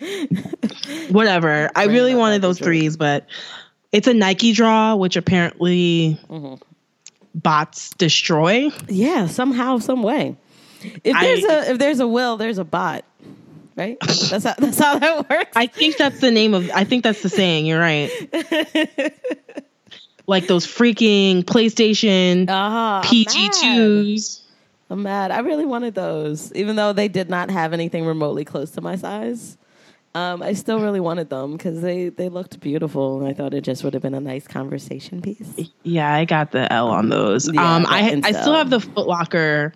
[1.10, 1.70] Whatever.
[1.74, 3.26] I really wanted those threes, but
[3.92, 6.54] it's a Nike draw, which apparently mm-hmm.
[7.34, 8.70] bots destroy.
[8.88, 10.36] Yeah, somehow, some way.
[11.04, 13.04] If I- there's a if there's a will, there's a bot.
[13.76, 13.96] Right?
[14.02, 15.52] That's how that's how that works.
[15.56, 16.70] I think that's the name of.
[16.70, 17.64] I think that's the saying.
[17.64, 18.10] You're right.
[20.30, 23.02] Like those freaking PlayStation Uh-huh.
[23.04, 24.40] PG2s.
[24.88, 25.30] I'm mad.
[25.30, 28.96] I really wanted those, even though they did not have anything remotely close to my
[28.96, 29.56] size.
[30.12, 33.60] Um, I still really wanted them because they, they looked beautiful, and I thought it
[33.60, 35.70] just would have been a nice conversation piece.
[35.84, 37.48] Yeah, I got the L on those.
[37.52, 39.72] Yeah, um, I I still have the Foot Locker.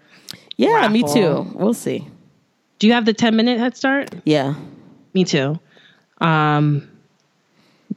[0.57, 1.46] Yeah, me too.
[1.55, 2.09] We'll see.
[2.80, 4.11] Do you have the 10 minute head start?
[4.24, 4.55] Yeah,
[5.12, 5.61] Me too.
[6.20, 6.88] Um,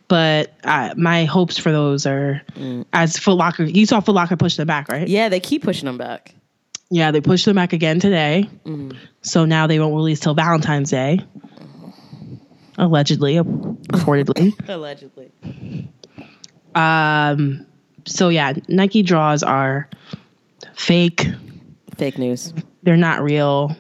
[0.08, 2.42] but uh, my hopes for those are
[2.94, 3.64] as Foot Locker.
[3.64, 5.08] You saw Foot Locker push them back, right?
[5.08, 6.34] yeah, they keep pushing them back.
[6.90, 8.50] Yeah, they pushed them back again today.
[8.66, 8.96] Mm.
[9.22, 11.20] So now they won't release till Valentine's Day.
[12.78, 14.54] allegedly, reportedly.
[14.70, 15.32] Allegedly.
[16.76, 17.66] um,
[18.06, 19.90] so yeah, Nike draws are
[20.76, 21.28] fake.
[21.98, 22.54] Fake news.
[22.84, 23.76] They're not real.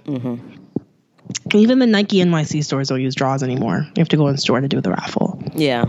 [1.54, 3.88] Even the Nike NYC stores don't use draws anymore.
[3.96, 5.42] You have to go in store to do the raffle.
[5.56, 5.86] Yeah.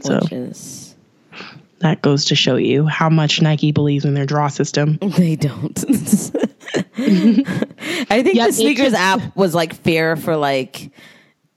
[0.00, 0.94] So Which is
[1.80, 4.98] that goes to show you how much Nike believes in their draw system.
[5.16, 5.78] they don't.
[6.96, 10.90] I think Yeah, the sneakers just- app was like fair for like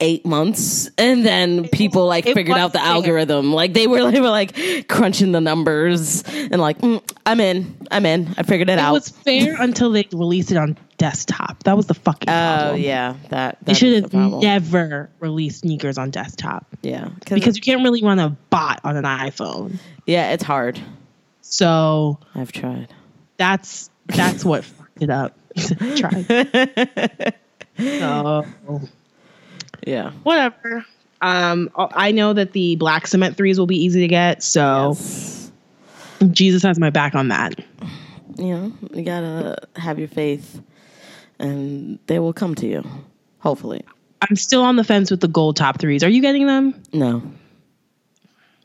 [0.01, 4.29] eight months and then people like figured out the algorithm like they were they were
[4.29, 4.53] like
[4.89, 8.89] crunching the numbers and like mm, i'm in i'm in i figured it, out.
[8.89, 11.63] It was fair until they released it on desktop.
[11.63, 12.81] That was the fucking oh problem.
[12.81, 14.41] yeah that, They should is the have
[14.73, 19.05] never released sneakers on desktop yeah because you can't really run a bot on an
[19.05, 19.79] iPhone.
[20.05, 20.77] yeah it's hard
[21.39, 22.93] So i've tried
[23.37, 25.37] that's that's what fucked it up.
[25.95, 26.25] Try.
[27.77, 28.45] So
[29.85, 30.85] yeah whatever.
[31.21, 34.43] Um, I know that the black cement threes will be easy to get.
[34.43, 35.51] So Yes.
[36.31, 37.57] Jesus has my back on that.
[38.37, 40.61] you know you gotta have your faith
[41.39, 42.83] and they will come to you
[43.39, 43.81] hopefully
[44.21, 46.03] I'm still on the fence with the gold top threes.
[46.03, 46.81] Are you getting them?
[46.93, 47.21] no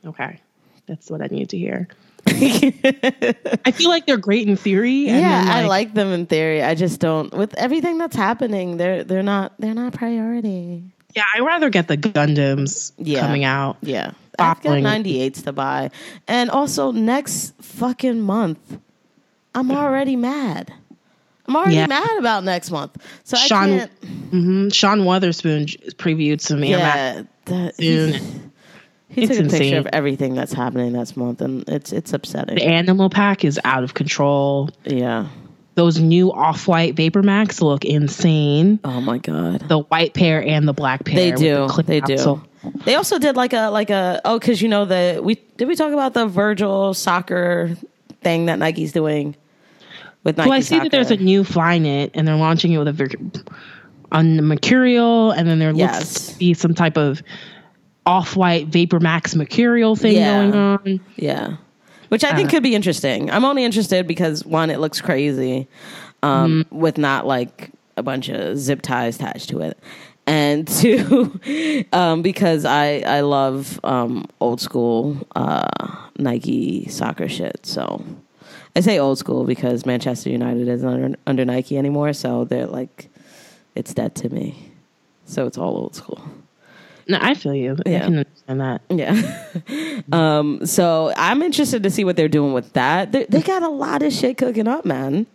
[0.04, 0.40] Okay,
[0.86, 1.86] that's what I need to hear.
[2.26, 5.08] I feel like they're great in theory.
[5.08, 6.62] and yeah, then, I like them in theory.
[6.62, 8.76] I just don't with everything that's happening.
[8.78, 10.84] They're they're not they're not priority.
[11.14, 13.20] Yeah, I'd rather get the Gundams Yeah.
[13.20, 13.76] coming out.
[13.82, 15.90] Yeah, I've got 98s to buy,
[16.28, 18.78] and also next fucking month,
[19.54, 20.72] I'm already mad.
[21.46, 21.86] I'm already Yeah.
[21.86, 22.96] mad about next month.
[23.24, 23.90] So I Sean- can't.
[24.30, 28.12] hmm Sean Wotherspoon previewed some Yeah, that, soon.
[29.08, 29.60] he, It's took a insane.
[29.60, 32.54] picture of everything that's happening next month, and it's it's upsetting.
[32.54, 34.70] The animal pack is out of control.
[34.84, 35.26] Yeah.
[35.76, 38.80] Those new off-white Vapor Max look insane.
[38.84, 39.68] Oh my god.
[39.68, 41.14] The white pair and the black pair.
[41.14, 41.68] They do.
[41.68, 42.42] the They do.
[42.84, 45.76] They also did like a like a oh because you know the we did we
[45.76, 47.70] talk about the Virgil soccer
[48.22, 49.34] thing that Nike's doing
[50.24, 50.48] with Nike.
[50.50, 51.22] Well, I see that there's a Soccer.
[51.22, 53.40] new Flyknit, and they're launching it with a
[54.12, 56.26] on the Mercurial, and then there looks Yes.
[56.32, 57.22] to be some type of
[58.06, 60.42] off-white Vapor Max Mercurial thing Yeah.
[60.50, 61.00] going on.
[61.16, 61.56] yeah,
[62.10, 62.52] which I think Uh.
[62.52, 63.30] could be interesting.
[63.30, 65.66] I'm only interested because one, it looks crazy,
[66.22, 66.78] um, Mm-hmm.
[66.78, 69.76] with not like a bunch of zip ties attached to it.
[70.26, 71.40] And two,
[71.92, 75.66] um, because I I love um, old school uh,
[76.18, 77.64] Nike soccer shit.
[77.66, 78.04] So
[78.76, 82.12] I say old school because Manchester United isn't under, under Nike anymore.
[82.12, 83.08] So they're like,
[83.74, 84.70] it's dead to me.
[85.24, 86.20] So it's all old school.
[87.08, 87.76] No, I feel you.
[87.86, 87.96] Yeah.
[87.96, 88.82] I can understand that.
[88.90, 90.02] Yeah.
[90.12, 93.12] um, so I'm interested to see what they're doing with that.
[93.12, 95.26] They, they got a lot of shit cooking up, man.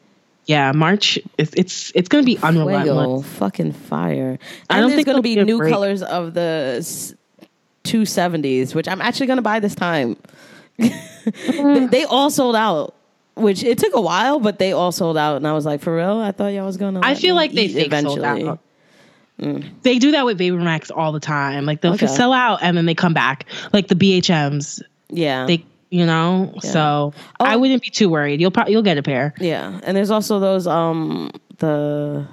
[0.46, 1.18] Yeah, March.
[1.38, 3.26] It's it's, it's going to be unrelentless.
[3.38, 4.38] fucking fire.
[4.70, 5.74] I And don't there's think going to be be new break.
[5.74, 6.80] colors of the
[7.84, 10.18] 270s, which I'm actually going to buy this time.
[10.78, 12.94] they, they all sold out.
[13.36, 15.94] Which it took a while, but they all sold out, and I was like, "For
[15.94, 16.20] real?
[16.20, 18.60] I thought y'all was gonna." I feel like they eat fake sold out.
[19.38, 21.66] They do that with Vapor Max all the time.
[21.66, 22.08] Like they'll Okay.
[22.08, 23.46] sell out and then they come back.
[23.74, 26.54] Like the BHMs, Yeah, they you know.
[26.62, 27.60] So I Oh.
[27.60, 28.40] wouldn't be too worried.
[28.42, 29.34] You'll probably you'll get a pair.
[29.40, 32.26] Yeah, and there's also those um the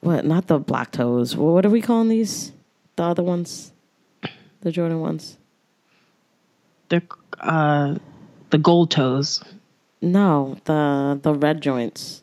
[0.00, 0.24] what?
[0.24, 1.36] Not the black toes.
[1.36, 2.52] What are we calling these?
[2.96, 3.72] The other ones,
[4.60, 5.38] the Jordan ones.
[6.88, 7.02] They're
[7.40, 7.96] uh,
[8.50, 9.42] the gold toes.
[10.02, 12.22] No, the the red joints.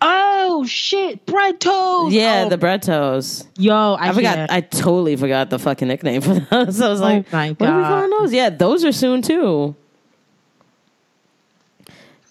[0.00, 2.12] Oh shit, bread toes.
[2.12, 3.46] Yeah, Oh, the bread toes.
[3.56, 4.34] yo, I, I forgot.
[4.36, 4.50] can't.
[4.52, 6.78] I totally forgot the fucking nickname for those.
[6.78, 7.60] So I was like, my God.
[7.60, 8.32] what are we calling those?
[8.32, 9.74] Yeah, those are soon too.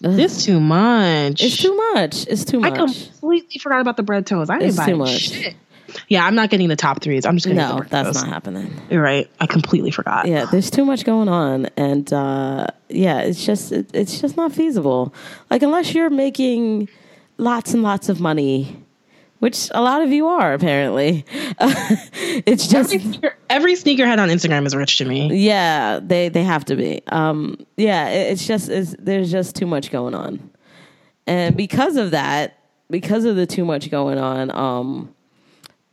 [0.00, 1.42] this too much.
[1.42, 2.26] It's too much.
[2.26, 2.72] It's too much.
[2.72, 4.50] I completely forgot about the bread toes.
[4.50, 5.10] I didn't It's buy too much.
[5.20, 5.54] shit.
[6.08, 7.24] Yeah, I'm not getting the top threes.
[7.24, 8.14] I'm just gonna no, that's toes.
[8.24, 8.74] not happening.
[8.90, 9.30] You're right.
[9.40, 10.26] I completely forgot.
[10.26, 14.50] yeah there's too much going on and uh yeah it's just it, it's just not
[14.52, 15.14] feasible
[15.50, 16.88] like unless you're making
[17.36, 18.80] lots and lots of money
[19.40, 21.24] which a lot of you are apparently
[22.46, 25.34] it's just Every, sneaker, every sneakerhead on Instagram is rich to me.
[25.34, 29.66] yeah they they have to be um yeah it, it's just it's, there's just too
[29.66, 30.50] much going on
[31.26, 32.58] and because of that
[32.90, 35.14] because of the too much going on um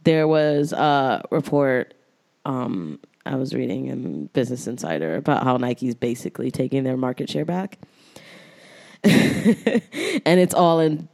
[0.03, 1.93] there was a report
[2.45, 7.45] um I was reading in Business Insider about how Nike's basically taking their market share
[7.45, 7.77] back.
[9.03, 11.07] and it's all in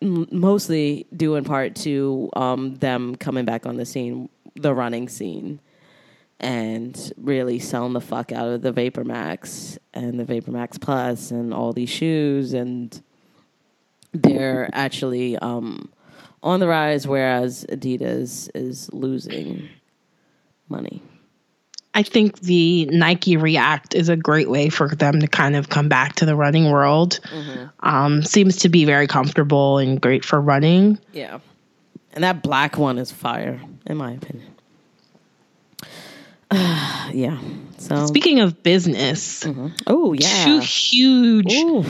[0.00, 5.60] mostly due in part to um, them coming back on the scene, the running scene,
[6.38, 11.30] and really selling the fuck out of the Vapor Max and the Vapor Max Plus
[11.30, 12.52] and all these shoes.
[12.52, 13.00] And
[14.12, 15.90] they're actually um,
[16.42, 19.68] on the rise, whereas Adidas is losing
[20.68, 21.02] money.
[21.96, 25.88] I think the Nike React is a great way for them to kind of come
[25.88, 27.20] back to the running world.
[27.80, 30.98] Um, seems to be very comfortable and great for running.
[31.14, 31.38] Yeah.
[32.12, 34.52] And that black one is fire, in my opinion.
[36.52, 37.38] yeah.
[37.78, 39.46] So Speaking of business,
[39.86, 40.44] Oh two yeah.
[40.44, 41.82] two huge Ooh.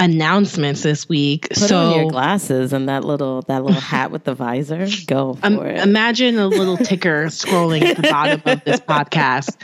[0.00, 1.48] Announcements this week.
[1.50, 4.88] Put so on your glasses and that little that little hat with the visor.
[5.06, 5.80] Go for Um, it.
[5.80, 9.56] imagine a little ticker scrolling at the bottom of this podcast.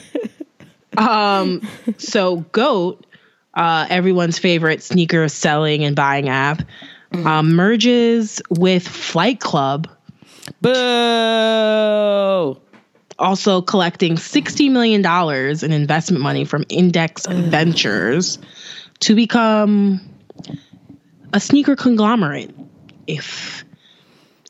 [0.96, 1.62] Um,
[1.98, 3.06] so Goat,
[3.54, 6.62] uh, everyone's favorite sneaker selling and buying app,
[7.12, 9.86] uh, merges with Flight Club,
[10.60, 12.58] Boo!
[13.18, 15.04] also collecting $60 million
[15.64, 18.38] in investment money from Index Ventures
[19.00, 20.00] to become
[21.32, 22.54] a sneaker conglomerate,
[23.06, 23.64] if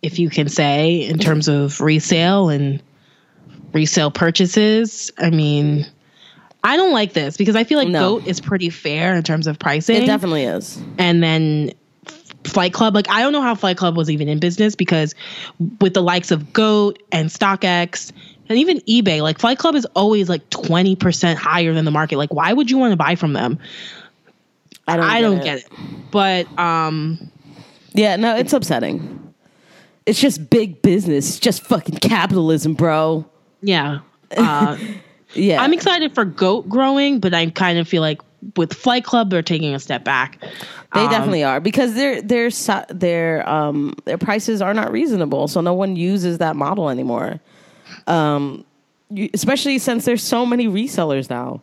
[0.03, 2.81] if you can say, in terms of resale and
[3.73, 5.11] resale purchases.
[5.19, 5.87] I mean,
[6.63, 8.19] I don't like this because I feel like No.
[8.19, 10.03] Goat is pretty fair in terms of pricing.
[10.03, 10.81] It definitely is.
[10.99, 11.73] and then
[12.45, 15.15] Flight Club, like I don't know how Flight Club was even in business because
[15.81, 18.13] with the likes of Goat and StockX
[18.49, 22.17] and even eBay, like Flight Club is always like 20% higher than the market.
[22.17, 23.59] Like why would you want to buy from them?
[24.89, 25.05] I don't.
[25.07, 25.45] I get don't it.
[25.45, 25.69] get it.
[26.11, 27.31] But um
[27.95, 29.35] Yeah, no, it's upsetting.
[30.07, 31.29] It's just big business.
[31.29, 33.25] It's just fucking capitalism, bro.
[33.63, 34.01] yeah.
[34.37, 34.77] Uh
[35.35, 35.63] Yeah.
[35.63, 38.21] I'm excited for Goat growing, but I kind of feel like
[38.57, 40.41] with Flight Club they're taking a step back.
[40.95, 45.47] They Um, definitely are because their their so- their um their prices are not reasonable,
[45.49, 47.41] so no one uses that model anymore.
[48.07, 48.65] Um,
[49.11, 51.63] you, especially since there's so many resellers now,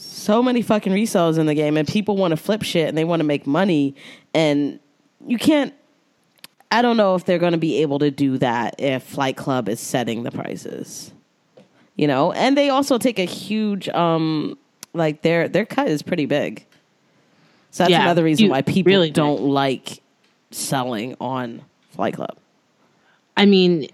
[0.00, 3.04] so many fucking resellers in the game, and people want to flip shit and they
[3.04, 3.94] want to make money,
[4.34, 4.78] and
[5.26, 5.74] you can't.
[6.70, 9.68] I don't know if they're going to be able to do that if Flight Club
[9.68, 11.12] is setting the prices.
[11.96, 14.56] You know, and they also take a huge um
[14.94, 16.64] like their their cut is pretty big.
[17.70, 20.00] So that's Yeah, another reason you- why people really don't like
[20.50, 22.36] selling on Flight Club.
[23.36, 23.88] I mean,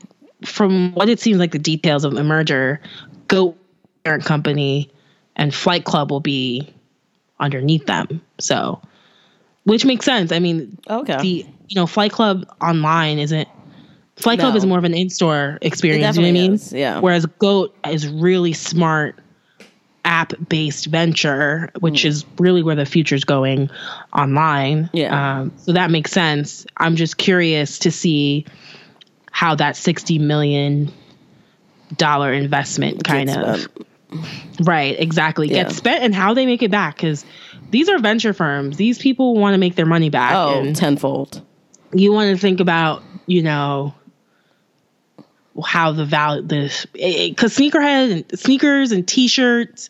[0.45, 2.81] from what it seems like the details of the merger,
[3.29, 3.57] Goat
[4.05, 4.91] parent company
[5.37, 6.73] and Flight Club will be
[7.41, 8.21] underneath them.
[8.39, 8.81] So,
[9.65, 10.33] which makes sense.
[10.33, 11.17] I mean, Okay.
[11.21, 13.49] the you know Flight Club online isn't.
[14.17, 16.17] Flight Club is more of an in-store experience.
[16.17, 16.53] You know what I mean?
[16.53, 17.01] is, yeah.
[17.01, 19.19] Whereas Goat is really smart
[20.05, 23.71] app-based venture, which is really where the future's going
[24.13, 24.89] online.
[24.93, 25.41] Yeah.
[25.41, 26.65] Um, so that makes sense.
[26.77, 28.47] I'm just curious to see
[29.33, 30.93] how that 60 million
[31.97, 33.67] dollar investment kind of.
[34.63, 35.49] Right exactly.
[35.49, 35.65] Yeah.
[35.65, 37.25] gets spent and how they make it back because
[37.71, 38.77] these are venture firms.
[38.77, 41.43] These people want to make their money back Oh, tenfold.
[41.93, 43.95] you want to think about you know
[45.65, 49.89] how the value this because eh, eh, sneakerhead and sneakers and t-shirts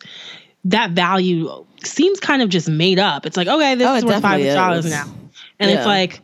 [0.65, 3.25] that value seems kind of just made up.
[3.25, 5.05] It's like okay this Oh, is worth five dollars now.
[5.59, 5.77] And Yeah.
[5.77, 6.21] it's like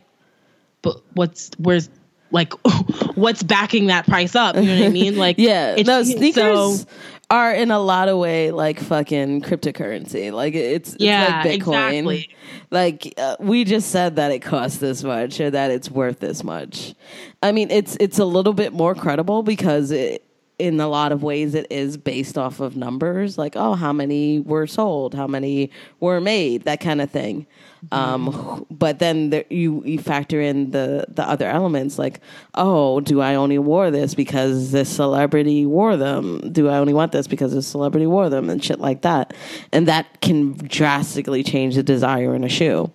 [0.82, 1.88] but what's where's
[2.30, 2.52] like
[3.14, 4.54] what's backing that price up?
[4.56, 5.16] You know what i mean?
[5.22, 6.86] Like Yeah, it's no sneakers so-
[7.32, 10.30] are in a lot of way like fucking cryptocurrency.
[10.30, 11.54] Like it's, it's Yeah, like Bitcoin.
[11.54, 12.28] exactly.
[12.70, 16.44] Like uh, we just said that it costs this much or that it's worth this
[16.44, 16.94] much.
[17.42, 20.24] I mean, it's it's a little bit more credible because it
[20.58, 24.38] in a lot of ways it is based off of numbers like oh how many
[24.40, 27.46] were sold how many were made that kind of thing.
[27.90, 32.20] Um, but then there, you you factor in the the other elements like
[32.54, 36.52] oh do i only wore this because this celebrity wore them?
[36.52, 38.48] Do i only want this because this celebrity wore them?
[38.48, 39.34] And shit like that.
[39.72, 42.92] And that can drastically change the desire in a shoe.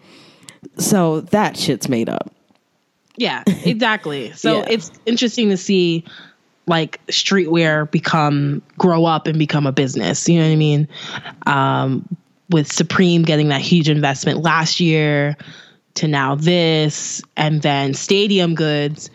[0.78, 2.32] So that shit's made up.
[3.18, 4.32] Yeah, exactly.
[4.34, 4.66] So Yeah.
[4.70, 6.06] it's interesting to see
[6.68, 10.28] like streetwear become grow up and become a business.
[10.28, 10.88] You know what I mean?
[11.46, 12.18] Um,
[12.50, 15.36] with Supreme getting that huge investment last year
[15.96, 19.10] to now this, and then Stadium Goods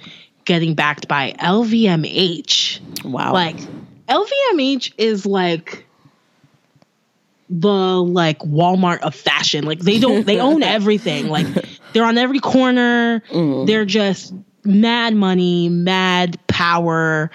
[0.45, 3.05] getting backed by LVMH.
[3.05, 3.57] wow Like
[4.09, 5.87] LVMH is like
[7.49, 7.69] the
[8.03, 9.65] like Walmart of fashion.
[9.65, 11.29] Like they don't they own everything.
[11.29, 11.47] Like
[11.93, 13.23] they're on every corner.
[13.67, 14.35] They're just
[14.65, 17.31] mad money, mad power.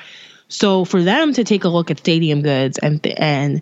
[0.49, 3.61] So for them to take a look at Stadium Goods and and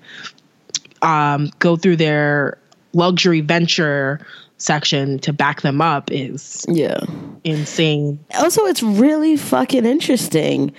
[1.01, 2.57] um, go through their
[2.93, 4.25] luxury venture
[4.57, 7.01] section to back them up is yeah
[7.43, 8.17] insane.
[8.35, 10.73] also it's really fucking interesting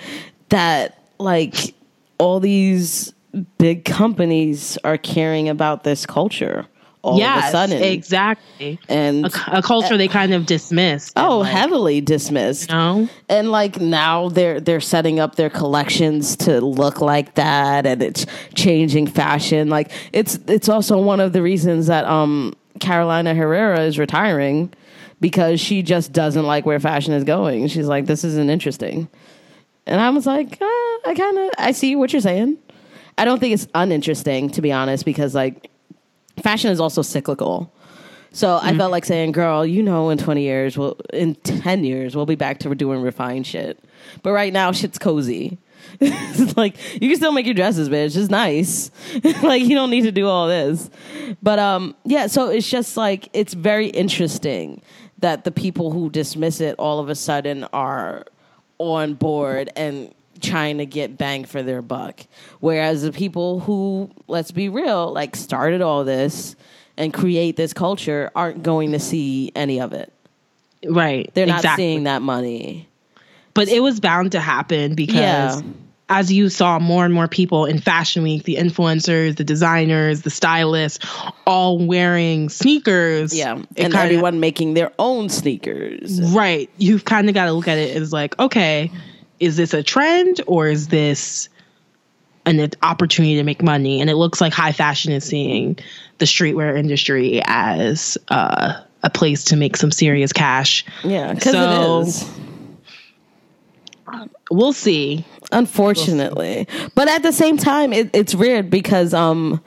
[0.49, 1.75] that like
[2.19, 3.13] all these
[3.59, 6.67] big companies are caring about this culture
[7.07, 7.83] all yes, of a sudden.
[7.83, 8.81] exactly.
[8.89, 11.13] And A, a culture they kind of dismissed.
[11.17, 12.69] oh, like, heavily dismissed.
[12.71, 13.09] you know?
[13.29, 18.27] and like now they're they're setting up their collections to look like that and it's
[18.55, 23.99] changing fashion like it's it's also one of the reasons that um Carolina Herrera is
[23.99, 24.73] retiring
[25.21, 29.09] because she just doesn't like where fashion is going she's like this isn't interesting
[29.87, 32.59] and I was like uh, I kind of I see what you're saying
[33.17, 35.71] I don't think it's uninteresting to be honest because like
[36.43, 37.73] fashion is also cyclical
[38.37, 42.15] so I felt like saying, "Girl, you know, in twenty years, well, in ten years,
[42.15, 43.83] we'll be back to doing refined shit."
[44.23, 45.57] But right now, shit's cozy.
[46.01, 48.15] it's like you can still make your dresses, bitch.
[48.15, 48.91] It's nice.
[49.43, 50.91] like you don't need to do all this.
[51.43, 52.27] But um, yeah.
[52.27, 54.83] So it's just like it's very interesting
[55.21, 58.27] that the people who dismiss it all of a sudden are
[58.77, 62.21] on board and trying to get bang for their buck.
[62.61, 66.57] Whereas the people who, let's be real, like started all this
[66.97, 70.13] and create this culture aren't going to see any of it.
[70.89, 71.31] Right.
[71.35, 71.85] They're not exactly.
[71.85, 72.89] seeing that money.
[73.55, 75.63] But it was bound to happen because Yeah.
[76.09, 80.31] as you saw more and more people in Fashion Week, the influencers, the designers, the
[80.31, 81.05] stylists,
[81.47, 83.37] all wearing sneakers.
[83.37, 83.63] Yeah.
[83.77, 86.21] And everyone making their own sneakers.
[86.33, 86.71] Right.
[86.77, 88.91] You've kind of got to look at it as like, okay,
[89.41, 91.49] is this a trend or is this
[92.47, 94.01] an opportunity to make money?
[94.01, 95.79] And it looks like high fashion is seeing
[96.19, 100.85] the streetwear industry as uh, a place to make some serious cash.
[101.05, 102.31] Yeah, because So- it is.
[104.51, 105.25] We'll see.
[105.51, 106.69] Unfortunately.
[106.95, 109.61] But at the same time, it, it's weird because um,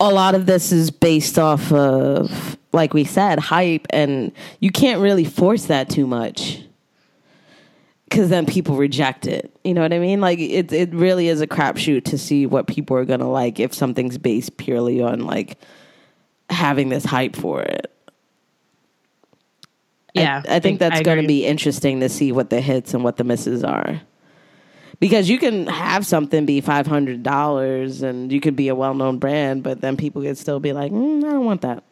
[0.00, 5.00] a lot of this is based off of, like we said, hype, and you can't
[5.00, 6.62] really force that too much.
[8.08, 9.52] Because then people reject it.
[9.64, 10.20] You know what I mean?
[10.20, 13.74] Like it, it really is a crapshoot to see what people are gonna like if
[13.74, 15.58] something's based purely on like
[16.48, 17.92] having this hype for it.
[20.16, 20.42] I- Yeah.
[20.48, 21.40] I, think that's I going to agree.
[21.40, 24.00] be interesting to see what the hits and what the misses are.
[25.00, 29.18] Because you can have something be five hundred dollars, and you could be a well-known
[29.18, 31.84] brand, but then people could still be like, mm, "I don't want that."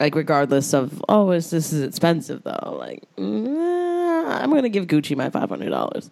[0.00, 2.76] Like, regardless of, oh, is this is expensive though?
[2.80, 3.93] Like, mm,
[4.42, 6.10] I'm going to give Gucci my five hundred dollars.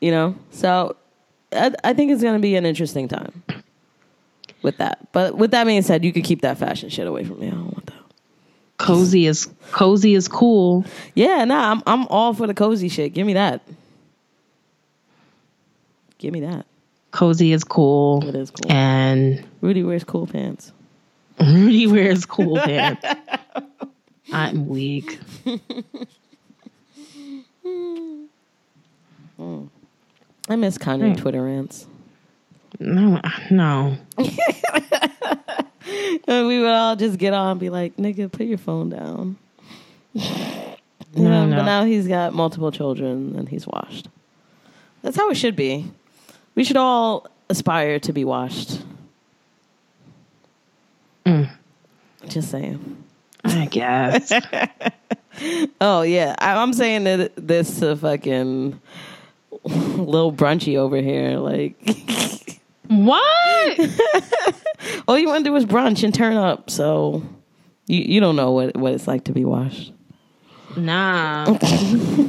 [0.00, 0.96] You know, so
[1.52, 3.42] I, I think it's going to be an interesting time
[4.62, 5.12] with that.
[5.12, 7.48] But with that being said, you could keep that fashion shit away from me.
[7.48, 7.94] I don't want that.
[8.78, 10.84] Cozy is cozy is cool.
[11.14, 13.12] Yeah, nah, I'm I'm all for the cozy shit.
[13.14, 13.62] Give me that.
[16.18, 16.66] Give me that.
[17.12, 18.26] Cozy is cool.
[18.26, 18.72] It is cool.
[18.72, 20.72] And Rudy wears cool pants.
[21.38, 23.04] Rudy wears cool pants.
[24.32, 25.18] I'm weak.
[30.48, 31.20] I miss Kanye Hmm.
[31.20, 31.86] Twitter rants.
[32.78, 33.20] No,
[33.50, 33.96] no.
[36.26, 39.36] And we would all just get on and be like, "Nigga, put your phone down."
[41.14, 41.56] No, know, no.
[41.56, 44.08] But now he's got multiple children and he's washed.
[45.02, 45.90] That's how it should be.
[46.54, 48.80] We should all aspire to be washed.
[51.26, 51.50] Mm.
[52.28, 53.04] Just saying.
[53.52, 54.32] I guess.
[55.80, 58.80] Oh yeah, I, I'm saying that this to fucking
[59.64, 61.38] little brunchy over here.
[61.38, 61.74] Like,
[62.88, 63.78] what?
[65.08, 66.70] all you want to do is brunch and turn up.
[66.70, 67.22] So
[67.86, 69.92] you you don't know what what it's like to be washed.
[70.76, 71.56] Nah.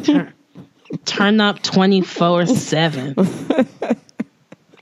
[0.03, 0.33] turn,
[1.05, 3.15] turn up 24 7.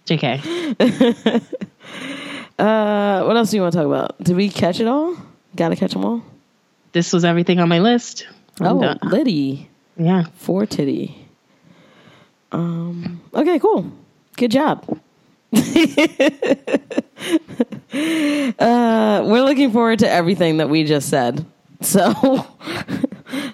[0.05, 1.41] JK.
[2.59, 4.23] Uh, what else do you want to talk about?
[4.23, 5.17] Did we catch it all?
[5.55, 6.23] Got to catch them all.
[6.91, 8.27] This was everything on my list.
[8.59, 8.99] Oh, done.
[9.03, 10.25] Liddy, yeah.
[10.35, 11.17] For titty.
[12.51, 13.21] Um.
[13.33, 13.91] Okay, cool.
[14.37, 14.99] Good job.
[15.53, 15.61] uh,
[17.93, 21.45] we're looking forward to everything that we just said.
[21.81, 22.11] So,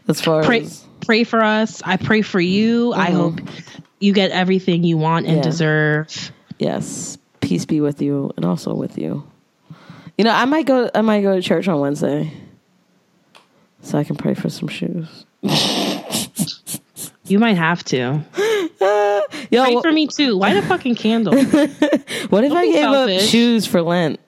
[0.07, 1.81] as far Pray, as pray for us.
[1.83, 2.93] I pray for you.
[2.93, 3.39] I hope
[3.99, 5.37] you get everything you want and Mm-hmm.
[5.37, 5.43] Yeah.
[5.51, 6.31] deserve.
[6.59, 9.23] yes, peace be with you, and also with you.
[10.17, 10.89] You know, I might go.
[10.93, 12.31] I might go to church on Wednesday,
[13.87, 15.25] so I can pray for some shoes.
[17.29, 17.97] You might have to.
[19.51, 20.31] Yo, Pray for me too.
[20.35, 21.33] Light a fucking candle.
[22.29, 24.21] what if I be gave up shoes for Lent?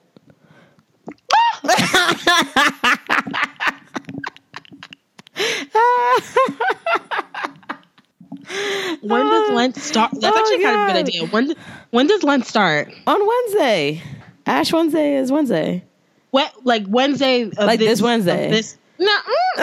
[9.02, 10.10] When does Lent start?
[10.12, 11.26] That's Oh, actually kind of a good idea.
[11.26, 11.54] When
[11.90, 12.92] when does Lent start?
[13.06, 14.02] On Wednesday.
[14.46, 15.84] Ash Wednesday is Wednesday.
[16.30, 17.42] What like Wednesday?
[17.42, 18.46] Of Like this Wednesday.
[18.46, 19.18] of This no.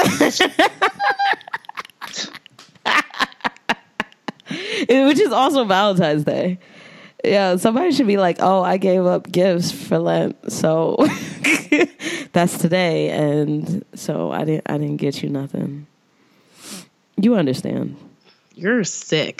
[0.05, 0.67] Mm.
[5.07, 6.59] Which is also Valentine's Day.
[7.23, 10.97] Yeah, somebody should be like, "Oh, I gave up gifts for Lent, so
[12.33, 15.87] that's today, and so I didn't, I didn't get you nothing."
[17.19, 17.97] You understand?
[18.57, 19.39] You're sick.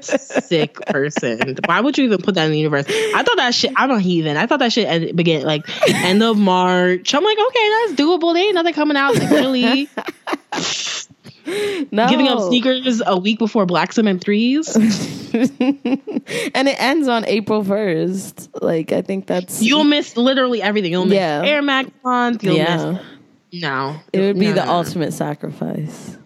[0.00, 1.56] sick person.
[1.66, 2.86] Why would you even put that in the universe?
[2.88, 3.72] I thought that shit.
[3.76, 4.36] I'm a heathen.
[4.38, 7.14] I thought that shit end, begin like end of March.
[7.14, 8.32] I'm like, okay, that's doable.
[8.34, 9.88] There ain't nothing coming out like, really.
[11.92, 14.74] No, Giving up sneakers a week before Black Cement threes.
[14.76, 14.88] and
[15.34, 18.48] it ends on April first.
[18.62, 20.92] Like I think that's You'll miss literally everything.
[20.92, 21.42] You'll miss Yeah.
[21.44, 22.42] Air Max month.
[22.42, 22.92] You'll yeah.
[22.92, 23.02] miss
[23.62, 23.96] no.
[24.14, 24.72] It would be No, the no.
[24.72, 26.16] ultimate sacrifice.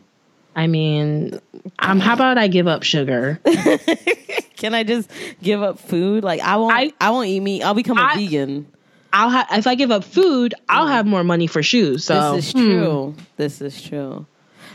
[0.58, 1.40] I mean,
[1.78, 3.38] um, how about I give up sugar?
[4.56, 5.08] Can I just
[5.40, 6.24] give up food?
[6.24, 6.74] Like I won't.
[6.74, 7.62] I, I- won't eat meat.
[7.62, 8.66] I'll become a I- vegan.
[9.12, 12.04] I'll have if I give up food, I'll have more money for shoes.
[12.04, 12.58] So This is hmm.
[12.58, 13.14] true.
[13.36, 14.26] This is true.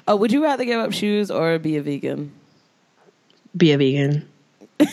[0.08, 2.32] Oh, would you rather give up shoes or be a vegan?
[3.58, 4.26] be a vegan.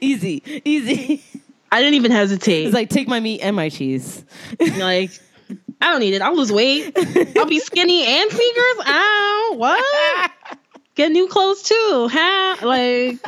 [0.00, 1.24] Easy, easy.
[1.72, 2.66] I didn't even hesitate.
[2.66, 4.22] It's like take my meat and my cheese.
[4.78, 5.10] like
[5.84, 6.22] I don't need it.
[6.22, 6.96] I'll lose weight.
[7.36, 8.86] I'll be skinny and sneakers.
[8.86, 10.32] Ow, what?
[10.94, 12.08] Get new clothes too.
[12.10, 12.56] Huh?
[12.66, 13.18] Like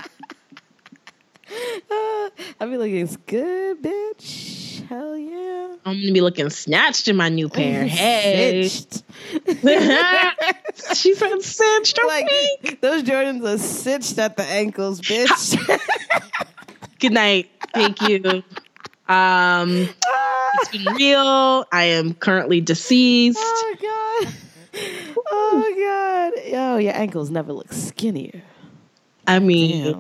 [2.59, 4.89] I'll be it's good, bitch.
[4.89, 5.77] Hell yeah.
[5.85, 7.85] I'm gonna be looking snatched in my new pair.
[7.97, 8.69] Hey.
[10.95, 11.99] She said cinched.
[12.07, 12.79] Like Okay.
[12.81, 15.59] those Jordans are stitched at the ankles, bitch.
[17.01, 17.51] Good night.
[17.75, 18.43] Thank you.
[19.09, 19.89] Um
[20.61, 21.65] it's been real.
[21.73, 23.39] I am currently deceased.
[23.41, 24.35] oh god.
[25.29, 26.53] Oh god.
[26.53, 28.43] Yo, your ankles never look skinnier.
[29.27, 29.93] I mean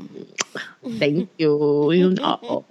[0.82, 0.98] Damn.
[0.98, 1.92] Thank you.
[1.92, 2.64] You know.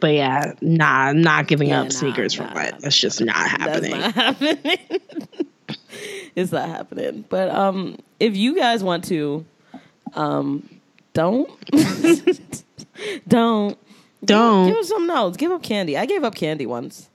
[0.00, 2.72] But yeah, nah, I'm not giving Yeah, up nah, sneakers for nah, what?
[2.72, 2.78] nah.
[2.80, 3.92] That's just not happening.
[3.92, 4.78] That's not happening.
[6.36, 7.24] it's not happening.
[7.28, 9.46] But um, if you guys want to,
[10.14, 10.68] um,
[11.14, 11.48] don't,
[13.28, 13.78] don't,
[14.26, 14.68] Don't.
[14.68, 15.36] give us some notes.
[15.36, 15.96] Give up candy.
[15.96, 17.08] I gave up candy once.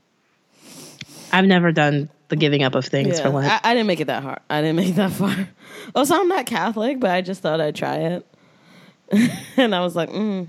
[1.32, 3.52] I've never done the giving up of things Yeah, for Lent.
[3.52, 4.40] I, I didn't make it that hard.
[4.50, 5.36] I didn't make it that far.
[5.96, 8.26] Also, I'm not Catholic, but I just thought I'd try it,
[9.58, 10.48] and I was like, mm,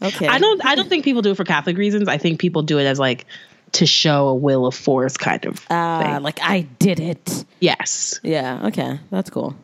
[0.00, 0.26] okay.
[0.26, 0.64] I don't.
[0.64, 2.08] I don't think people do it for Catholic reasons.
[2.08, 3.26] I think people do it as like
[3.72, 6.22] to show a will of force kind of Ah, thing.
[6.24, 7.44] like I did it.
[7.60, 8.18] Yes.
[8.24, 8.98] Yeah, okay.
[9.10, 9.54] That's cool.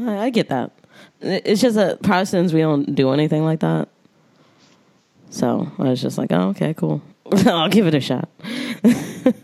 [0.00, 0.72] I, I get that.
[1.20, 3.88] It's just that Protestants, we don't do anything like that.
[5.32, 7.02] So I was just like, oh, okay, cool.
[7.46, 8.28] I'll give it a shot.
[8.44, 9.34] I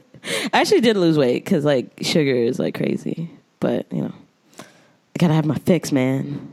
[0.52, 3.30] actually did lose weight because, like, sugar is like crazy.
[3.60, 4.12] But, you know,
[4.58, 6.52] I gotta have my fix, man.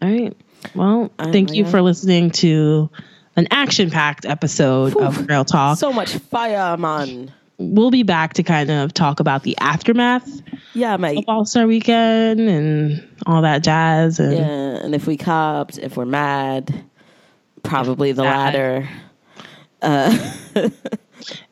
[0.00, 0.36] All right.
[0.74, 2.88] Well, thank you for listening to
[3.36, 5.78] an action-packed episode of Girl Talk.
[5.78, 7.32] So much fire, man.
[7.58, 10.28] we'll be back to kind of talk about the aftermath
[10.74, 11.18] Yeah, mate.
[11.18, 14.20] of All Star Weekend and all that jazz.
[14.20, 16.84] And Yeah, and if we copped, if we're mad,
[17.62, 18.54] probably the Mad.
[18.54, 18.88] latter.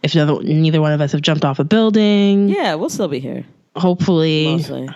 [0.02, 3.20] if neither, neither one of us have jumped off a building, Yeah, we'll still be
[3.20, 3.44] here.
[3.76, 4.46] hopefully.
[4.46, 4.88] mostly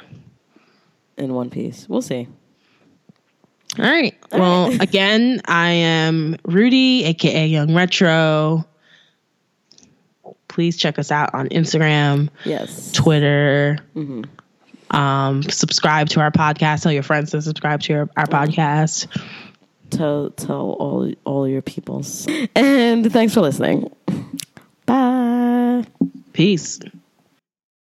[1.17, 1.89] in one piece.
[1.89, 2.29] We'll see.
[3.79, 4.15] All right.
[4.33, 8.67] Well, again, I am Rudy, aka Young Retro.
[10.49, 12.93] Please check us out on Instagram, Yes.
[12.93, 13.79] Twitter.
[14.91, 16.83] Um, subscribe to our podcast.
[16.83, 19.07] Tell your friends to subscribe to your, our podcast.
[19.93, 22.27] Tell tell all all your peoples.
[22.57, 23.91] And thanks for listening.
[24.87, 25.85] Bye.
[26.33, 26.81] Peace.